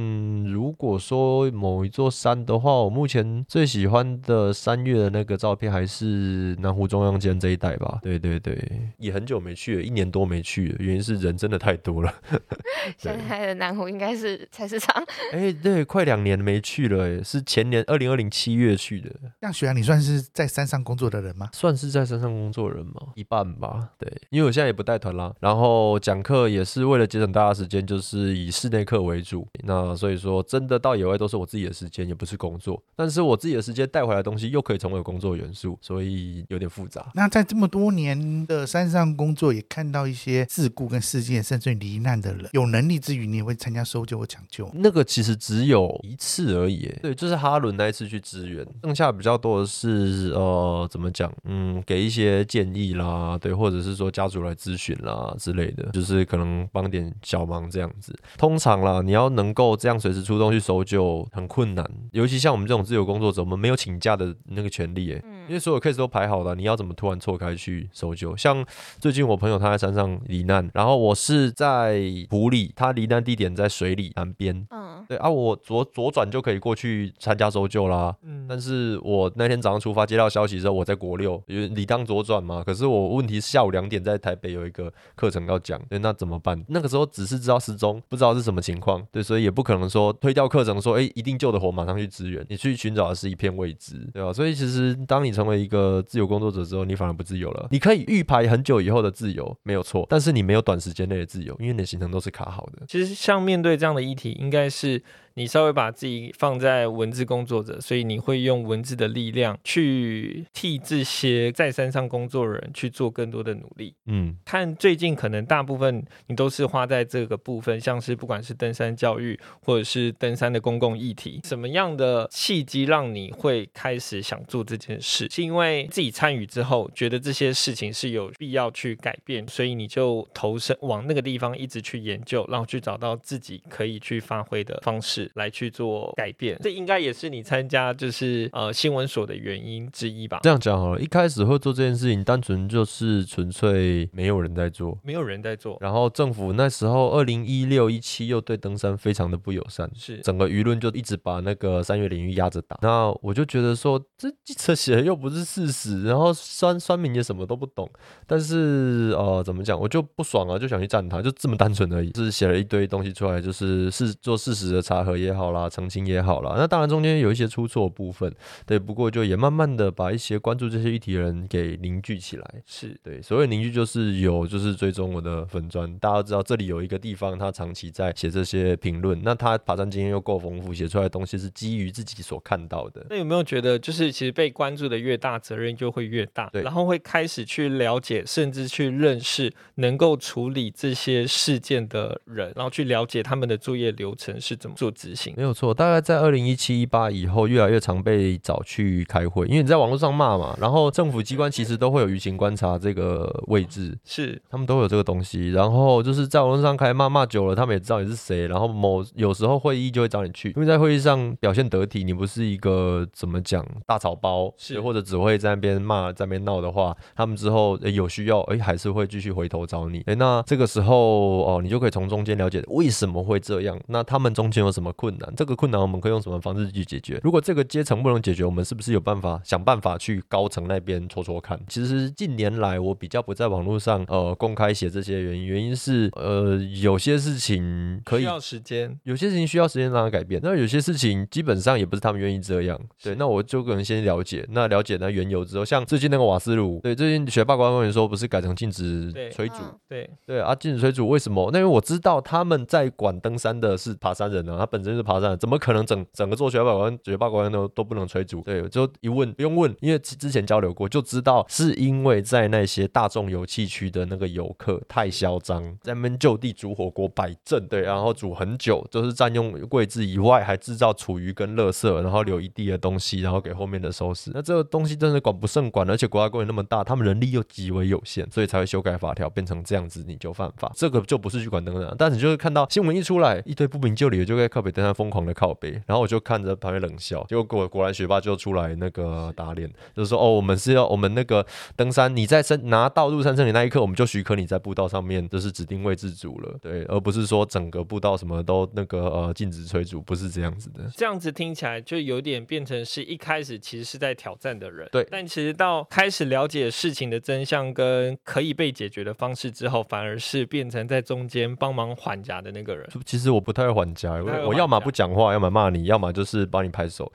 [0.44, 7.98] 如果说某一座山的话，我目前最喜欢的三月的那个照片还是南湖中央间这一带吧。
[8.02, 8.67] 对对对，
[8.98, 12.14] 也很久没去了，一年多没去了，原因是人真的太多了。
[12.96, 21.48] 现在的南湖应该是菜市场，哎、对，快两年没去了，哎，是前年二零二零七月去的，像学阳，你算是在山上工作的人吗？
[21.52, 22.94] 算是在山上工作的人吗？
[23.14, 29.46] 一半吧，对，因为我现在也不带团啦，然后讲课也是为了节省大家时间，就是以室内课为主。
[29.64, 32.82] 那所以说，真的到野外都是我自己的时间，也不是工作。
[32.96, 37.06] 但是我自己的时间带回来的东西又可以成为工作元素，所以有点复杂。
[37.14, 44.70] 那在这么多年的山上工作，也看到一些事故跟事件，甚至于罹难的人，有能力之余，你也会参加搜救或抢救。
[44.74, 58.16] 那个其实只有一次而已，对，就是哈伦那一次去支援，剩下比较多的是呃，怎么讲，嗯，给一些建议啦，对，或者是说家属来咨询啦之类的，就是可能帮点小忙这样子。
[58.36, 68.36] 通常啦，你要能够这样随时出动去搜救很困难，尤其像我们这种自由工作者，我们没有请假的那个权利耶，因为所有 case 都排好了，你要怎么突然错开去搜救？
[68.36, 68.64] 像
[68.98, 74.66] 最近我朋友他在山上罹难，然后我是在湖里，他罹难地点在水里南边。
[74.70, 78.14] 嗯，对啊，我左左转就可以过去参加搜救啦。
[78.22, 82.62] 嗯，但是我那天早上出发接到消息之后，我在国六，因为理当左转嘛。
[82.62, 86.62] 可是我问题是下午两点在台北有一个课程要讲，对，那怎么办？
[86.68, 92.44] 那个时候只是知道失踪，不知道是什么情况，对，所以也不可能说推掉课程说，哎，一定救得活，马上去支援。
[92.50, 94.30] 你去寻找的是一片未知，对吧？
[94.30, 97.68] 所以其实当你成为一个自由工作者之后，你反而不自由了。
[97.70, 102.84] 你可以预排很久以后的自由，没有错，但是你没有短时间内的自由，因为你的行程都是卡好的。
[102.86, 104.97] 其实像面对这样的议题，应该是
[105.38, 113.94] 你稍微把自己放在文字工作者，所以你会用文字的力量去替这些在山上工作的人去做更多的努力。
[114.06, 125.28] 嗯，看最近可能大部分你都是花在这个部分，像是不管是登山教育或者是登山的公共议题，什么样的契机让你会开始想做这件事？
[125.30, 136.58] 是因为自己参与之后，觉得这些事情是有必要去改变，所以你就投身往那个地方一直去研究，然后去找到自己可以去发挥的方式来去做改变。
[136.62, 140.40] 这应该也是你参加就是呃新闻所的原因之一吧？
[140.42, 144.98] 这样讲好了，一开始会做这件事情，单纯就是纯粹没有人在做。
[145.02, 152.78] 没有人在做，然后政府那时候二零一六一七又对登山非常的不友善，是整个舆论就一直把那个三月领域压着打。
[152.82, 157.88] 那我就觉得说，这记者写的又不是事实，然后酸酸民也什么都不懂。
[158.26, 162.10] 但是呃，怎么讲，我就不爽啊，就想去赞他，就这么单纯而已。
[162.10, 166.54] 就是写了一堆东西出来，就是是做事实的查核也好啦，澄清也好啦。
[166.56, 168.32] 那当然中间有一些出错部分，
[168.66, 172.54] 对，不过就也慢慢的把一些关注这些议题的人给凝聚起来。
[172.66, 183.06] 是对，所谓凝聚就是有就是追踪我的粉砖，大家都知道这里有一个地方，他长期在写这些评论，那他爬山经验又够丰富，写出来的东西是基于自己所看到的。
[183.10, 195.42] 那有没有觉得，就是其实被关注的越大，责任就会越大，对然后会开始去了解，甚至去认识能够处理这些事件的人，然后去了解他们的作业流程是怎么做执行没。
[195.42, 220.96] 有错，大概在二零一七一八以后，越来越常被找去开会，因为你在网络上骂嘛，然后政府机关其实都会有舆情观察这个位置， 是他们都有这个东西，然后就是在网络上开骂骂久了，他们也知道你是谁，然后某有时候会议就会找你去，因为在会议上表现得体，你不是一个怎么讲大草包，是或者只会在那边骂在那边闹的话，他们之后、诶有需要，哎、还是会继续回头找你，哎、那这个时候
[221.44, 225.32] 哦，你就可以从中间了解为什么会这样，那他们中间有什么么困难？
[225.36, 227.20] 这个困难我们可以用什么方式去解决？
[227.22, 231.60] 如果这个阶层不能解决，我们是不是有办法想办法去高层那边戳戳看？
[231.68, 238.98] 其实近年来我比较不在网络上呃公开写这些原因，原因是呃有些事情可以需要时间。
[239.04, 242.80] 有些事情需要时间让它改变，那有些事情基本上也不是他们愿意这样。
[243.02, 251.50] 对，那我就可能先了解，那了解那缘由之后，像最近那个瓦斯炉，对，最近学霸官员说不是改成禁止对催煮，嗯对，对啊，禁止催煮为什么？
[251.52, 258.40] 那因为我知道他们在管登山的是爬山人啊，他本身是爬山，怎么可能整整个做学霸官学霸官员都都不能催煮？
[258.42, 274.30] 对，就一问不用问，因为之前交流过，就知道是因为在那些大众游憩区的那个游客太嚣张，在那边就地煮火锅摆阵，对，然后煮很久，就是占用柜子以外，还制造厨余跟垃圾，然后留一地的东西，然后给后面的收拾。
[274.34, 280.72] 那这个东西真的管不胜管，而且国家公园那么大，他们人力又极为有限，所以才会修改法条变成这样子，你就犯法。
[280.74, 289.66] 这个就不是去管登山，但你就会看到新闻一出来，一堆不明就里的就在靠北登山疯狂的靠北，然后我就看着旁边冷笑，结果果果然学霸就出来那个打脸，
[289.96, 291.44] 就是说哦，我们是要我们那个
[291.74, 300.80] 登山，你在登拿到入山证的那一刻，我们就许可你在步道上面就是指定位置组了，对，而不是说整个步道什么都那个呃禁止催组，不是这样子的。
[300.94, 312.86] 这样子听起来就有点变成是一开始其实是在挑战的人，对但其实到开始了解事情的真相跟可以被解决的方式之后，反而是变成在中间帮忙缓夹的那个人。
[313.06, 317.10] 其实我不太会还价，不太会我我要么不讲话，要么骂你，要么就是帮你拍手。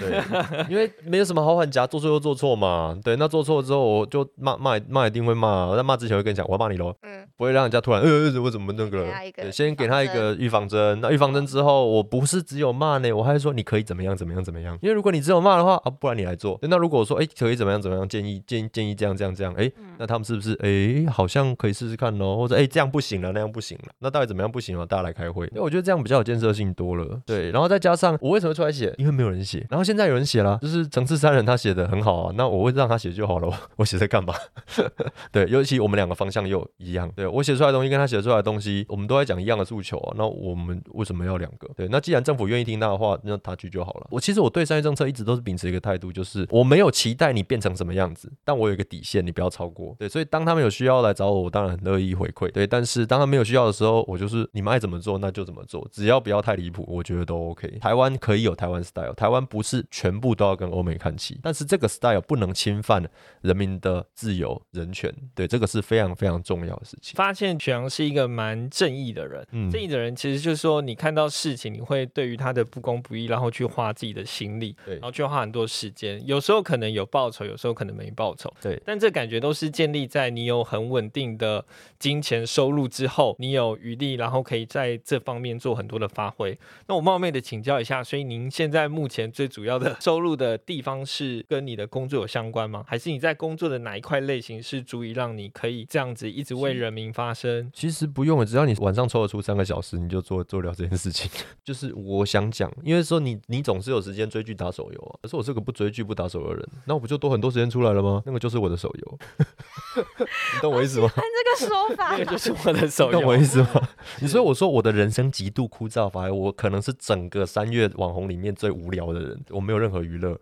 [0.00, 0.22] 对，
[0.68, 2.98] 因为没有什么好还价，做错就做错嘛。
[3.02, 5.66] 对，那做错之后我就骂骂骂，一定会骂。
[5.66, 11.00] 我在骂之前会跟你讲，我要骂你喽，嗯，不会让人家突然呃呃我怎么那个对，先给他一个预防针。
[11.00, 14.78] 那预防针之后，我不是只有骂呢，我还是说你可以怎么样怎么样怎么样。
[14.82, 16.58] 因为如果你只有骂的话啊，不然你来做。
[16.62, 22.36] 那如果我说哎可以怎么样怎么样，建议建议建议这样这样这样，哎，那他们是不是哎好像可以试试看咯？
[22.36, 24.84] 或者哎这样不行了，那样不行了，那到底怎么样不行了？
[24.86, 25.46] 大家来开会。
[25.46, 27.20] 因为我觉得这样比较有建设性多了。
[27.26, 28.92] 对，然后再加上我为什么出来写？
[28.96, 34.34] 因为没有人写，然后现在有人写了，就是城市三人他写的很好啊，那我会让他写就好了， 我写在干嘛？
[35.30, 41.68] 对，尤其我们两个方向又一样，对我写出来的东西跟他写出来的东西，我们都在讲一样的诉求啊，那我们为什么要两个？
[41.76, 44.06] 对，那既然政府愿意听他的话，那他去就好了。
[44.10, 49.94] 我其实我对商业政策一直都是秉持一个态度，就是我没有期待你变成什么样子，但我有一个底线，你不要超过。
[49.98, 52.50] 对，所以当他们有需要来找我，我当然很乐意回馈。
[52.50, 57.68] 对，但是当他没有需要的时候，我就是你们爱怎么做那就怎么做，只要不要太离谱，我觉得都 OK。
[57.80, 63.02] 台湾可以有台湾 style，台湾不是全部都要跟欧美看齐，但是这个 style 不能侵犯
[63.40, 65.10] 人民的自由人权。
[65.34, 67.14] 对，这个是非常非常重要的事情。
[67.16, 69.46] 发现许阳是一个蛮正义的人。
[69.52, 76.24] 嗯正义的人其实就是说，你看到事情，你会对于他的不公不义，然后去花自己的心力，对然后去花很多时间。
[76.26, 78.52] 有时候可能有报酬，有时候可能没报酬。
[78.60, 81.64] 对但这感觉都是建立在你有很稳定的
[81.98, 86.58] 金钱收入之后，你有余力，然后可以在这方面做很多的发挥。
[86.86, 92.84] 那我冒昧的请教一下，所以您现在目前最主主要的 收入的地方是跟你的工作有相关吗？
[92.86, 97.70] 还是你在工作的哪一块类型是足以让你可以这样子一直为人民发声？
[97.72, 101.30] 其实不用了，只要你晚上抽得出三个小时，你就做做了这件事情。
[101.64, 108.22] 就是我想讲，因为说你你总是有时间追剧打手游啊，可是我是个不追剧不打手游的人，那我不就多很多时间出来了吗？
[108.26, 109.18] 那个就是我的手游，
[110.54, 111.10] 你懂我意思吗？
[111.16, 113.36] 按这个说法 这，个就是我的手你懂我。
[113.36, 113.88] 意思吗？
[114.20, 120.38] 你所以我说我的人生极度枯燥，反而我可能是整个三月网红里面最无聊的人，我没有任何娱乐，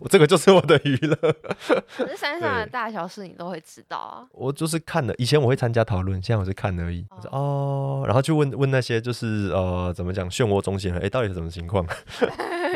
[0.00, 1.16] 我这个就是我的娱乐。
[1.96, 4.26] 可是山上的大小事你都会知道啊。
[4.32, 7.04] 我就是看了，以前我会参加讨论，现在我是看而已。
[7.10, 11.84] 我说哦，然后去问问那些就是呃怎么讲漩涡中心人，哎，到底是什么情况？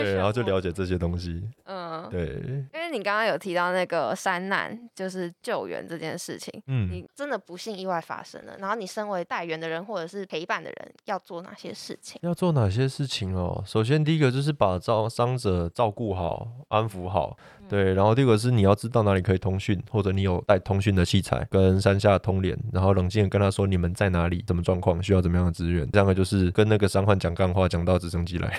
[0.03, 1.43] 对，然后就了解这些东西。
[1.65, 2.27] 嗯，对，
[2.73, 12.19] 因为你刚刚有提到那个山难，就是救援这件事情，嗯，你真的不幸意外发生了，然后你身为带援的人或者是陪伴的人，要做哪些事情？
[12.23, 13.63] 要做哪些事情哦？
[13.67, 17.37] 首先第一个就是把照伤者照顾好、安抚好，
[17.69, 17.95] 对。
[17.95, 25.89] 然后第二个是你要知道哪里可以通讯，或者你有带通讯的器材跟山下通联，然后冷静的跟他说你们在哪里、什么状况、需要怎么样的资源。
[25.91, 28.59] 这样的就是跟那个伤患讲干话，讲到直升机来。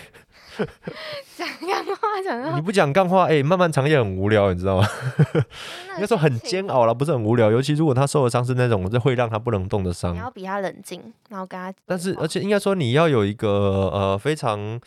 [1.37, 4.87] 讲干话讲到你不讲干话，哎、漫漫长夜很无聊，你知道吗？
[5.95, 7.51] 应该说很煎熬了，不是很无聊。
[7.51, 11.73] 尤其如果他受的伤是那种会让他不能动的伤你，要比他冷静，然后跟他。
[11.85, 14.79] 但是，而且应该说，你要有一个呃非常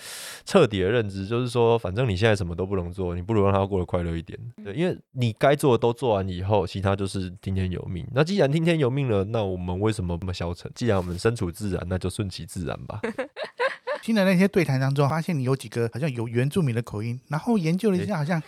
[0.45, 4.39] 彻底的认知，就是说，反正你现在什么都不能做，你不如让他过得快乐一点。
[4.65, 8.07] 对，因为你该做的都做完以后，其他就是听天由命。
[8.13, 10.71] 那既然听天由命了，那我们为什么那么消沉？
[10.75, 13.01] 既然我们身处自然，那就顺其自然吧。
[14.03, 18.43] 听了那些对谈当中，发现你有几个好像有原住民的口音，然后研究了一下，好像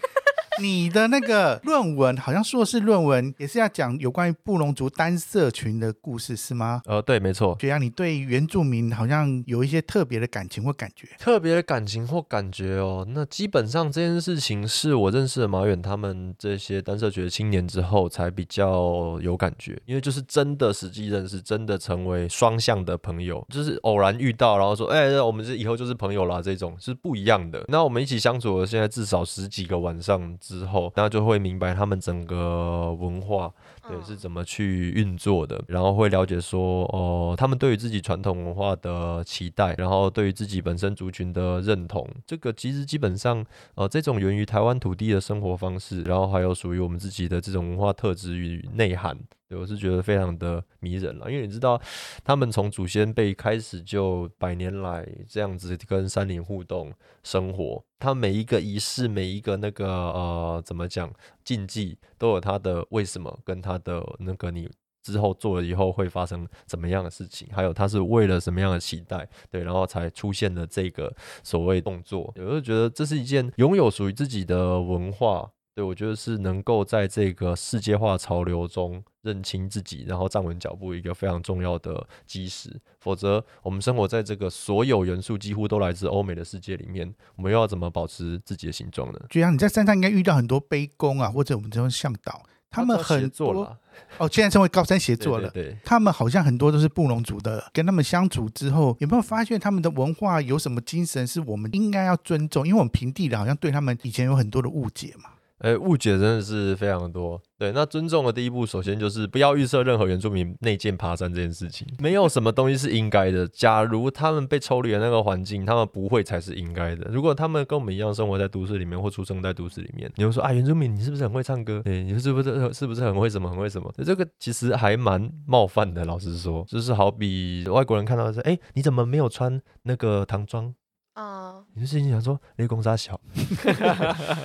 [0.60, 6.80] 你的那个论文好像硕士论文也是要讲有关于布隆族单社群的故事，是吗？
[6.86, 7.56] 呃，对，没错。
[7.60, 11.08] 学阳，你对原住民好像有一些特别的感情或感觉。
[11.18, 27.64] 特别的感情或感觉哦，那基本上这件事情是我认识了马远他们这些单社群的青年之后才比较有感觉，因为就是真的实际认识，真的成为双向的朋友，就是偶然遇到，然后说，哎、我们是以后就是朋友啦，这种是不一样的。
[27.68, 33.50] 那我们一起相处了现在至少十几个晚上之后，那就会明白他们整个文化
[33.88, 49.18] 对，是怎么去运作的，然后会了解说，哦，他们对于自己传统文化的期待，然后对于自己本身族群的认同，这个其实基本上，呃，这种源于台湾土地的生活方式，然后还有属于我们自己的这种文化特质与内涵。
[49.48, 51.80] 对，我是觉得非常的迷人了，因为你知道，
[52.24, 56.92] 他们从祖先辈开始就百年来这样子跟山林互动
[57.22, 61.12] 生活，他每一个仪式，每一个那个呃怎么讲
[61.44, 64.70] 禁忌，都有它的为什么跟它的那个你
[65.02, 75.50] 之后做了以后会发生怎么样的事情，还有他是为了什么样的期待，对，然后才出现了这个所谓动作，我就觉得这是一件拥有属于自己的文化。
[75.74, 82.80] 对，我觉得是能够在这个世界化潮流中认清自己，然后站稳脚步一个非常重要的基石。
[83.00, 89.18] 否则，我们生活在这个所有元素几乎都来自欧美的世界里面，我们又要怎么保持自己的形状呢？
[89.28, 93.76] 就像，你在山上应该遇到很多卑公啊，或者我们这种向导，他们很多做了，
[94.18, 95.50] 哦，现在成为高山协作了。
[95.50, 102.64] 对对对他们好像很多都是布隆族的，跟他们相处之后，有没有发现他们的文化有什么精神是我们应该要尊重？
[102.64, 105.30] 因为我们平地人好像对他们以前有很多的误解嘛。
[105.60, 107.40] 呃，误解真的是非常多。
[107.56, 113.46] 对，那尊重的第一步，首先就是不要预设任何原住民内建爬山这件事情，没有什么东西是应该的。
[113.48, 117.08] 假如他们被抽离了那个环境，他们不会才是应该的。
[117.10, 121.80] 如果他们跟我们一样生活在都市里面或出生在都市里面，你会说啊，原住民你是不是很会唱歌？
[121.84, 123.92] 对，你是不是是不是很会什么很会什么？
[124.04, 130.74] 这个其实还蛮冒犯的，老实说，就是好比外国人看到说，哎，你怎么没有穿那个唐装？
[131.16, 133.20] 嗯，你就心里想说，雷公杀小，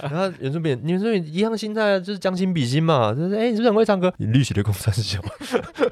[0.03, 4.13] 然后原住民，原住民一样心态，就是将心比心嘛，就是哎、你是不是很会唱歌？
[4.17, 5.19] 你绿血雷公杀小，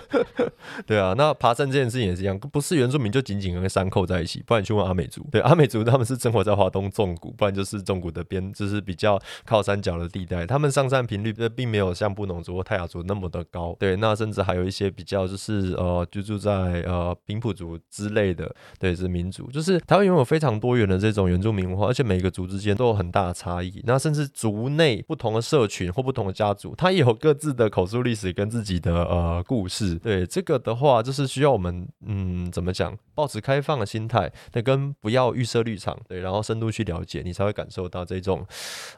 [0.86, 16.52] 对啊，那爬山这件事情也是一样，不是原住民就紧紧跟山扣在一起，不然你去问阿美族，对，阿美族他们是生活在华东纵谷，不然就是纵谷的边，就是比较靠山脚的地带，他们上山频率并没有像布农族或泰雅族那么的高，对，那甚至还有一些比较就是呃居住在
[16.86, 23.82] 呃平埔族之类的，对，是民族，就是台湾拥有非常多多元的这种原住民文化，而且每个族之间都有很大的差异。
[23.86, 29.96] 那甚至族内不同的社群或不同的家族，它也有各自的口述历史跟自己的呃故事。
[29.96, 38.46] 对这个的话，就是需要我们嗯怎么讲，保持开放的心态，那跟不要预设立场，对，然后深度去了解，你才会感受到这种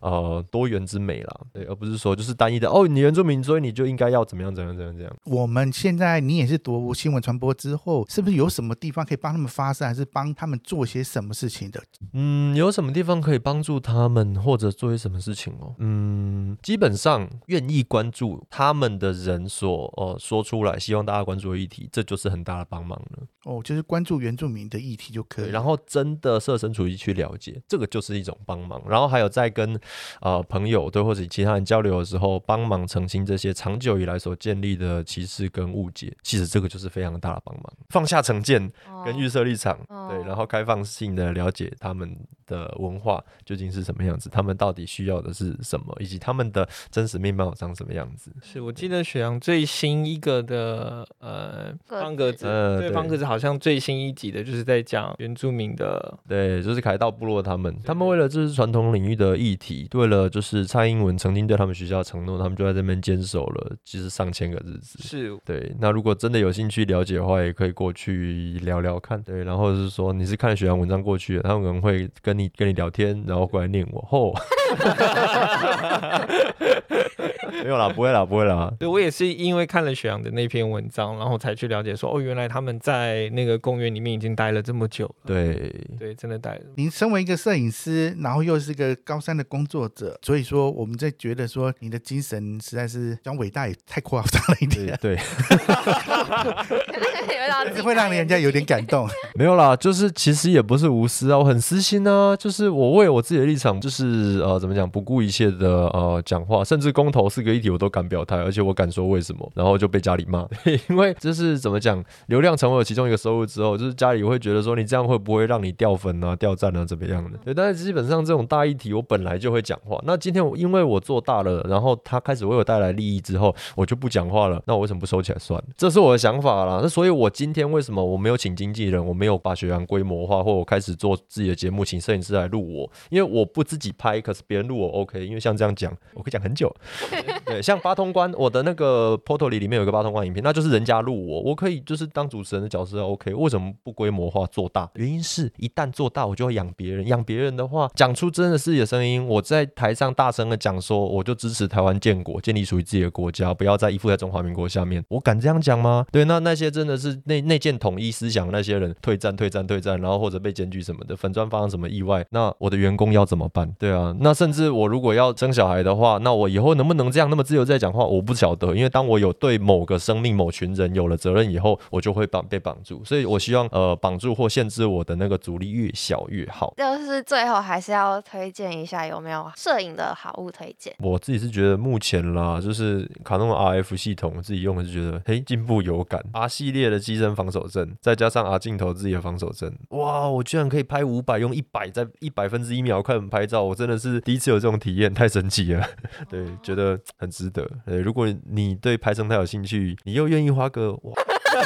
[0.01, 1.41] 呃多元之美啦。
[1.53, 5.15] 对，而不是说就是单一的哦，你原住民，所以你就应该要怎么样怎么样怎么样怎样。
[5.25, 11.83] 我们现在你也是读新闻传播之后，是不是有什么地方可以帮他们发声，还是帮他们做些什么事情的？
[12.13, 15.75] 嗯，有什么地方可以帮助他们，或者做些什么事情哦？
[15.79, 23.23] 嗯，基本上愿意关注他们的人所呃说出来，希望大家关注的议题，这就是很大的帮忙了。
[23.45, 25.49] 哦，就是关注原住民的议题就可以。
[25.49, 28.81] 然后真的设身处地去了解，这个就是一种帮忙。
[28.87, 29.79] 然后还有在跟
[30.21, 37.73] 呃朋友对或者其他人交流的时候，帮忙澄清这些长久以来所建立的歧视跟误解，其实这个就是非常大的帮忙。
[37.89, 38.71] 放下成见
[39.05, 48.31] 跟预设立场，对，哦然后开放性的了解他们的文化究竟是什么样子，他们到底需要的是什么，以及他们的真实面貌长什么样子。
[48.41, 64.99] 是我记得雪阳最新一个的呃方格子，对呃对方格子好像最新一集的就是在讲原住民的，对，就是凯道部落他们，他们为了这是传统领域的议题，为了就是蔡英文曾经对他们学校承诺，他们就在这边坚守了，其实上千个日子。
[65.01, 69.21] 是对，那如果真的有兴趣了解的话，也可以过去聊聊看。
[69.23, 74.01] 对，然后是说你是看了学阳文章过去的，他们可能会跟你跟你聊天，然后过来念我。
[74.09, 74.33] 吼，
[77.63, 78.71] 没有啦，不会啦，不会啦。
[78.79, 85.13] 对我也是因为看了雪阳的那篇文章，然后才去了解说，哦，原来他们在那个公园里面已经待了这么久了。
[85.25, 86.61] 对，对，真的待了。
[86.75, 95.17] 您身为一个摄影师，然后又是一个高山的工作者，所以说我们在觉得说你的精神实在是讲伟大也太夸张了一点，对对，
[97.49, 99.07] 还是会让人家有点感动。
[99.33, 110.47] 没有啦，就是其实也不是无私啊，我很私心啊，就是我为我自己的立场，就是呃怎么讲不顾一切的呃讲话，甚至公投四个议题我都敢表态，而且我敢说为什么，然后就被家里骂，
[110.89, 117.37] 因为这是怎么讲，流量成为了其中一个收入之后，就是家里会觉得说你这样会不会让你掉粉啊、掉赞啊怎么样的？
[117.45, 125.65] 对，但是基本上这种大议题我本来就会讲话，那今天我因为我做大了，然后他开始为我带来利益之后，我就不讲话了，那我为什么不收起来算了？
[125.77, 126.79] 这是我的想法啦。
[126.81, 136.75] 那所以，我今天为什么我没有请经纪人，我没有把学员规模化，或我开始做自己的节目，请摄影师来录我，因为我不自己拍，可是别人录我 OK，因为像这样讲，我可以讲很久。
[137.45, 144.89] 对，像八通关，我的那个 portal 里里面有一个八通关影片，那就是人家录我，我可以就是当主持人的角色 OK，为什么不规模化做大？
[144.95, 156.03] 原因是一旦做大，我就会养别人，养别人的话，讲出真的自己的声音，我在台上大声的讲说，我就支持台湾建国，建立属于自己的国家，不要再依附在中华民国下面，我敢这样讲吗？
[156.11, 163.71] 对，那那些真的是内内建统一思想那些人退战、退战、退战，然后或者被检举什么的，粉砖发生什么意外，那我的员工要怎么办？
[163.77, 168.05] 对啊，那甚至我如果要生小孩的话，那我以后能不能这样那么自由在讲话？
[168.05, 176.73] 我不晓得，因为当我有对某个生命、某群人有了责任以后，我就会绑被绑住，所以我希望呃绑住或限制我的那个阻力越小越好。
[176.77, 180.95] 就是最后还是要推荐一下有没有摄影的好物推荐？
[180.99, 195.83] 我自己是觉得目前啦，就是卡通 RF 系统，自己用的是觉得嘿进步有感，R 系列的机身防守阵，再加上 R 镜头自己的防守阵，哇，我居然可以拍五百，用一百在一百分之一秒快门拍照，我真的是第一次有这种体验，太神奇了，
[196.29, 197.67] 对，觉得很值得。
[197.85, 201.13] 呃，如果你对拍生态有兴趣，你又愿意花个哇。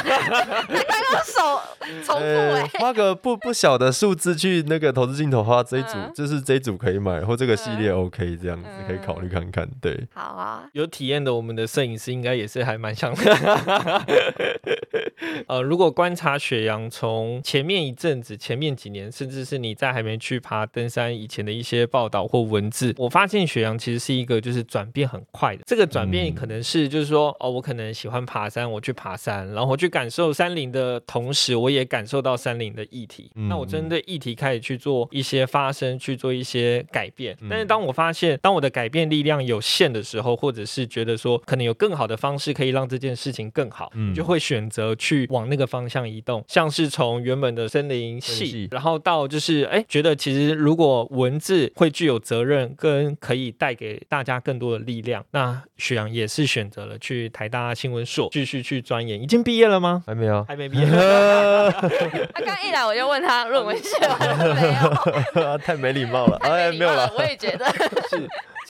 [0.02, 1.60] 刚刚手
[2.04, 9.68] 重复呃哎、花个不不小的数字去那个投资镜头花这一组，嗯就是这一组可以买，或这个系列 OK 这样子嗯可以考虑看看。
[9.80, 14.04] 对，好啊，有体验的我们的摄影师应该也是还蛮想的。
[15.46, 25.62] 呃，如果观察雪阳从前面一阵子、前面几年，甚至是你在还没去爬登山以前的一些报道或文字，我发现雪阳其实是一个就是转变很快的。
[25.66, 33.30] 这个转变嗯可能是就是说，哦，我可能喜欢爬山，我去爬山，然后我去感受山林的同时，我也感受到山林的议题。
[33.34, 37.36] 嗯那我针对议题开始去做一些发声，去做一些改变。
[37.40, 46.44] 嗯但是当我发现，当我的改变力量有限的时候，或者是觉得说可能有更好的方式可以让这件事情更好，嗯就会选择去往那个方向移动。
[46.48, 59.20] 像是从原本的森林系，然后到就是哎，觉得其实如果文字会具有责任，跟可以带给大家更多的力量，那许阳也是选择了去台大新闻所继续去钻研。
[59.20, 60.02] 已经毕业了吗？
[60.06, 60.44] 还没有。
[60.44, 60.86] 还没毕业。
[60.86, 65.58] 他 刚一来我就问他论文写完了没有？
[65.64, 67.18] 太没礼貌了，太哎，没有了 没礼貌了，。
[67.18, 67.66] 我也觉得。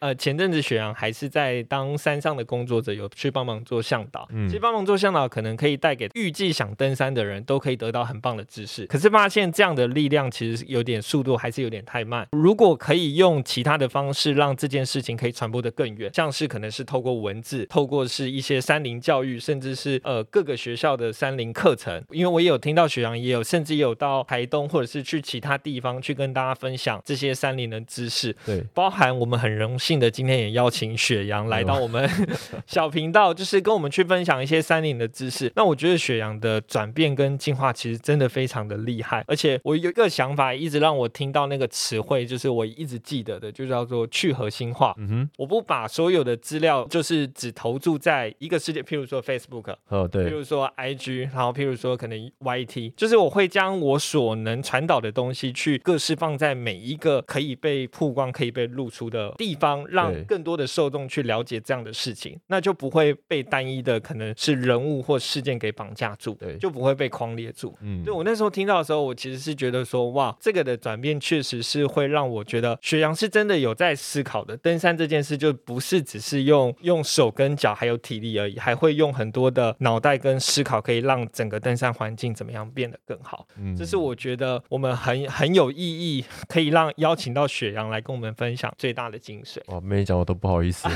[0.05, 0.09] 是。
[0.09, 4.28] 呃，前阵子雪阳还是在当山上的工作者，有去帮忙做向导。
[4.30, 8.84] 嗯其实帮忙做向导，可能可以带给预计想登山的人都可以得到很棒的知识。
[8.84, 12.26] 可是发现这样的力量其实有点速度还是有点太慢。
[12.32, 22.05] 如果可以用其他的方式让这件事情可以传播的更远，像是可能是透过文字，透过是一些山林教育，甚至是呃各个学校的山林课程。
[22.11, 28.36] 因为我也有听到雪阳也有，甚至也有到台东或者是去其他地方去跟大家分享这些山林的知识。
[28.44, 32.09] 对，包含我们很荣幸的今天也邀请雪阳来到我们
[32.66, 35.53] 小频道，就是跟我们去分享一些山林的知识。
[35.57, 44.95] 那我觉得雪阳的转变跟进化其实真的非常的厉害，而且我有一个想法一直让我听到那个词汇，就是我一直记得的，就叫做去核心化。
[44.99, 67.76] 嗯哼，我不把所有的资料就是只投注在一个世界，譬如说 Facebook，哦对，譬，如说 IG，然后譬如说可能 YT，就是我会将我所能传导的东西去各式放在每一个可以被曝光、可以被露出的地方，让更多的受众去了解这样的事情，那就不会被单一的可能是人物或事件给绑架住，对就不会被框列住。
[67.80, 74.57] 嗯对我那时候听到的时候，我其实是觉得说，哇，这个的转变确实是会让我觉得雪阳是真的有在思考的。
[74.59, 83.47] 登山这件事就不是只是用用手跟脚还有体力而已，还会用很多的脑袋跟思考，可以让整个登山环境怎么样变得更好。
[83.57, 89.59] 嗯这是我觉得我们很很有意义，可以让邀请到雪阳来跟我们分享最大的精髓。
[89.67, 90.89] 哇，没讲我都不好意思。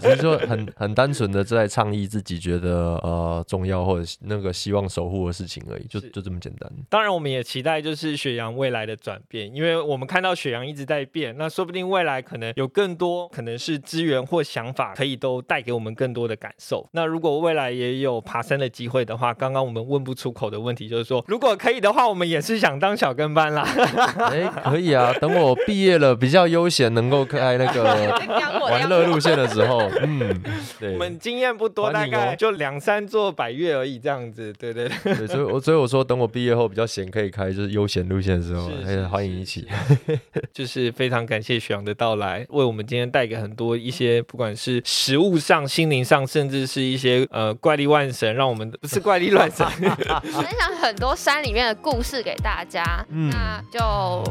[0.00, 6.70] 其实就很很单纯的在倡议自己觉得呃重要或者那个希望守护的事情而已，就就这么简单。
[6.88, 16.88] 当然，我们也期待就是雪阳未来的转变，因为我们看到雪阳一直在变，那说不定未来可能有更多可能是资源或想法，可以都带给我们更多的感受。
[16.92, 23.62] 那如果未来也有爬山的机会的话，刚刚我们问不出口的问题就是说，如果可以的话，我们也是想当小跟班啦。
[23.62, 27.82] 哎、可以啊，等我毕业了比较悠闲，能够看在那个
[28.70, 30.42] 玩乐路线的时候，嗯，
[30.78, 35.14] 对我，们经验不多，大概就两三座百越而已，这样子，对对对。
[35.14, 39.66] 对，所以我所以我说，等我毕业后比较闲，可以开就是悠闲路线的时候是，哎是欢迎一起。
[40.52, 53.04] 就是非常感谢许阳的到来，为我们今天带给很多一些不管是食物上、心灵上，甚至是一些呃怪力万神，让我们不是怪力乱神，分享很多山里面的故事给大家。
[53.08, 53.78] 嗯那就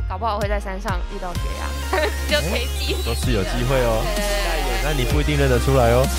[0.07, 1.69] 搞不好会在山上遇到雪阳，
[2.29, 2.95] 就可以记。
[3.05, 4.03] 都是有机会哦，
[4.83, 6.05] 那你不一定认得出来哦。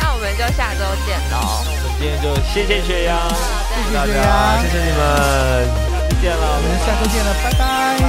[0.00, 1.36] 那我们就下周见喽。
[1.64, 3.34] 我们今天就谢谢雪阳，谢
[3.88, 3.90] 谢。
[3.94, 4.24] 大家，啊
[4.62, 4.98] 谢谢你们。
[5.90, 7.64] 下次见了，我们下周见了，拜拜。
[8.00, 8.02] 拜。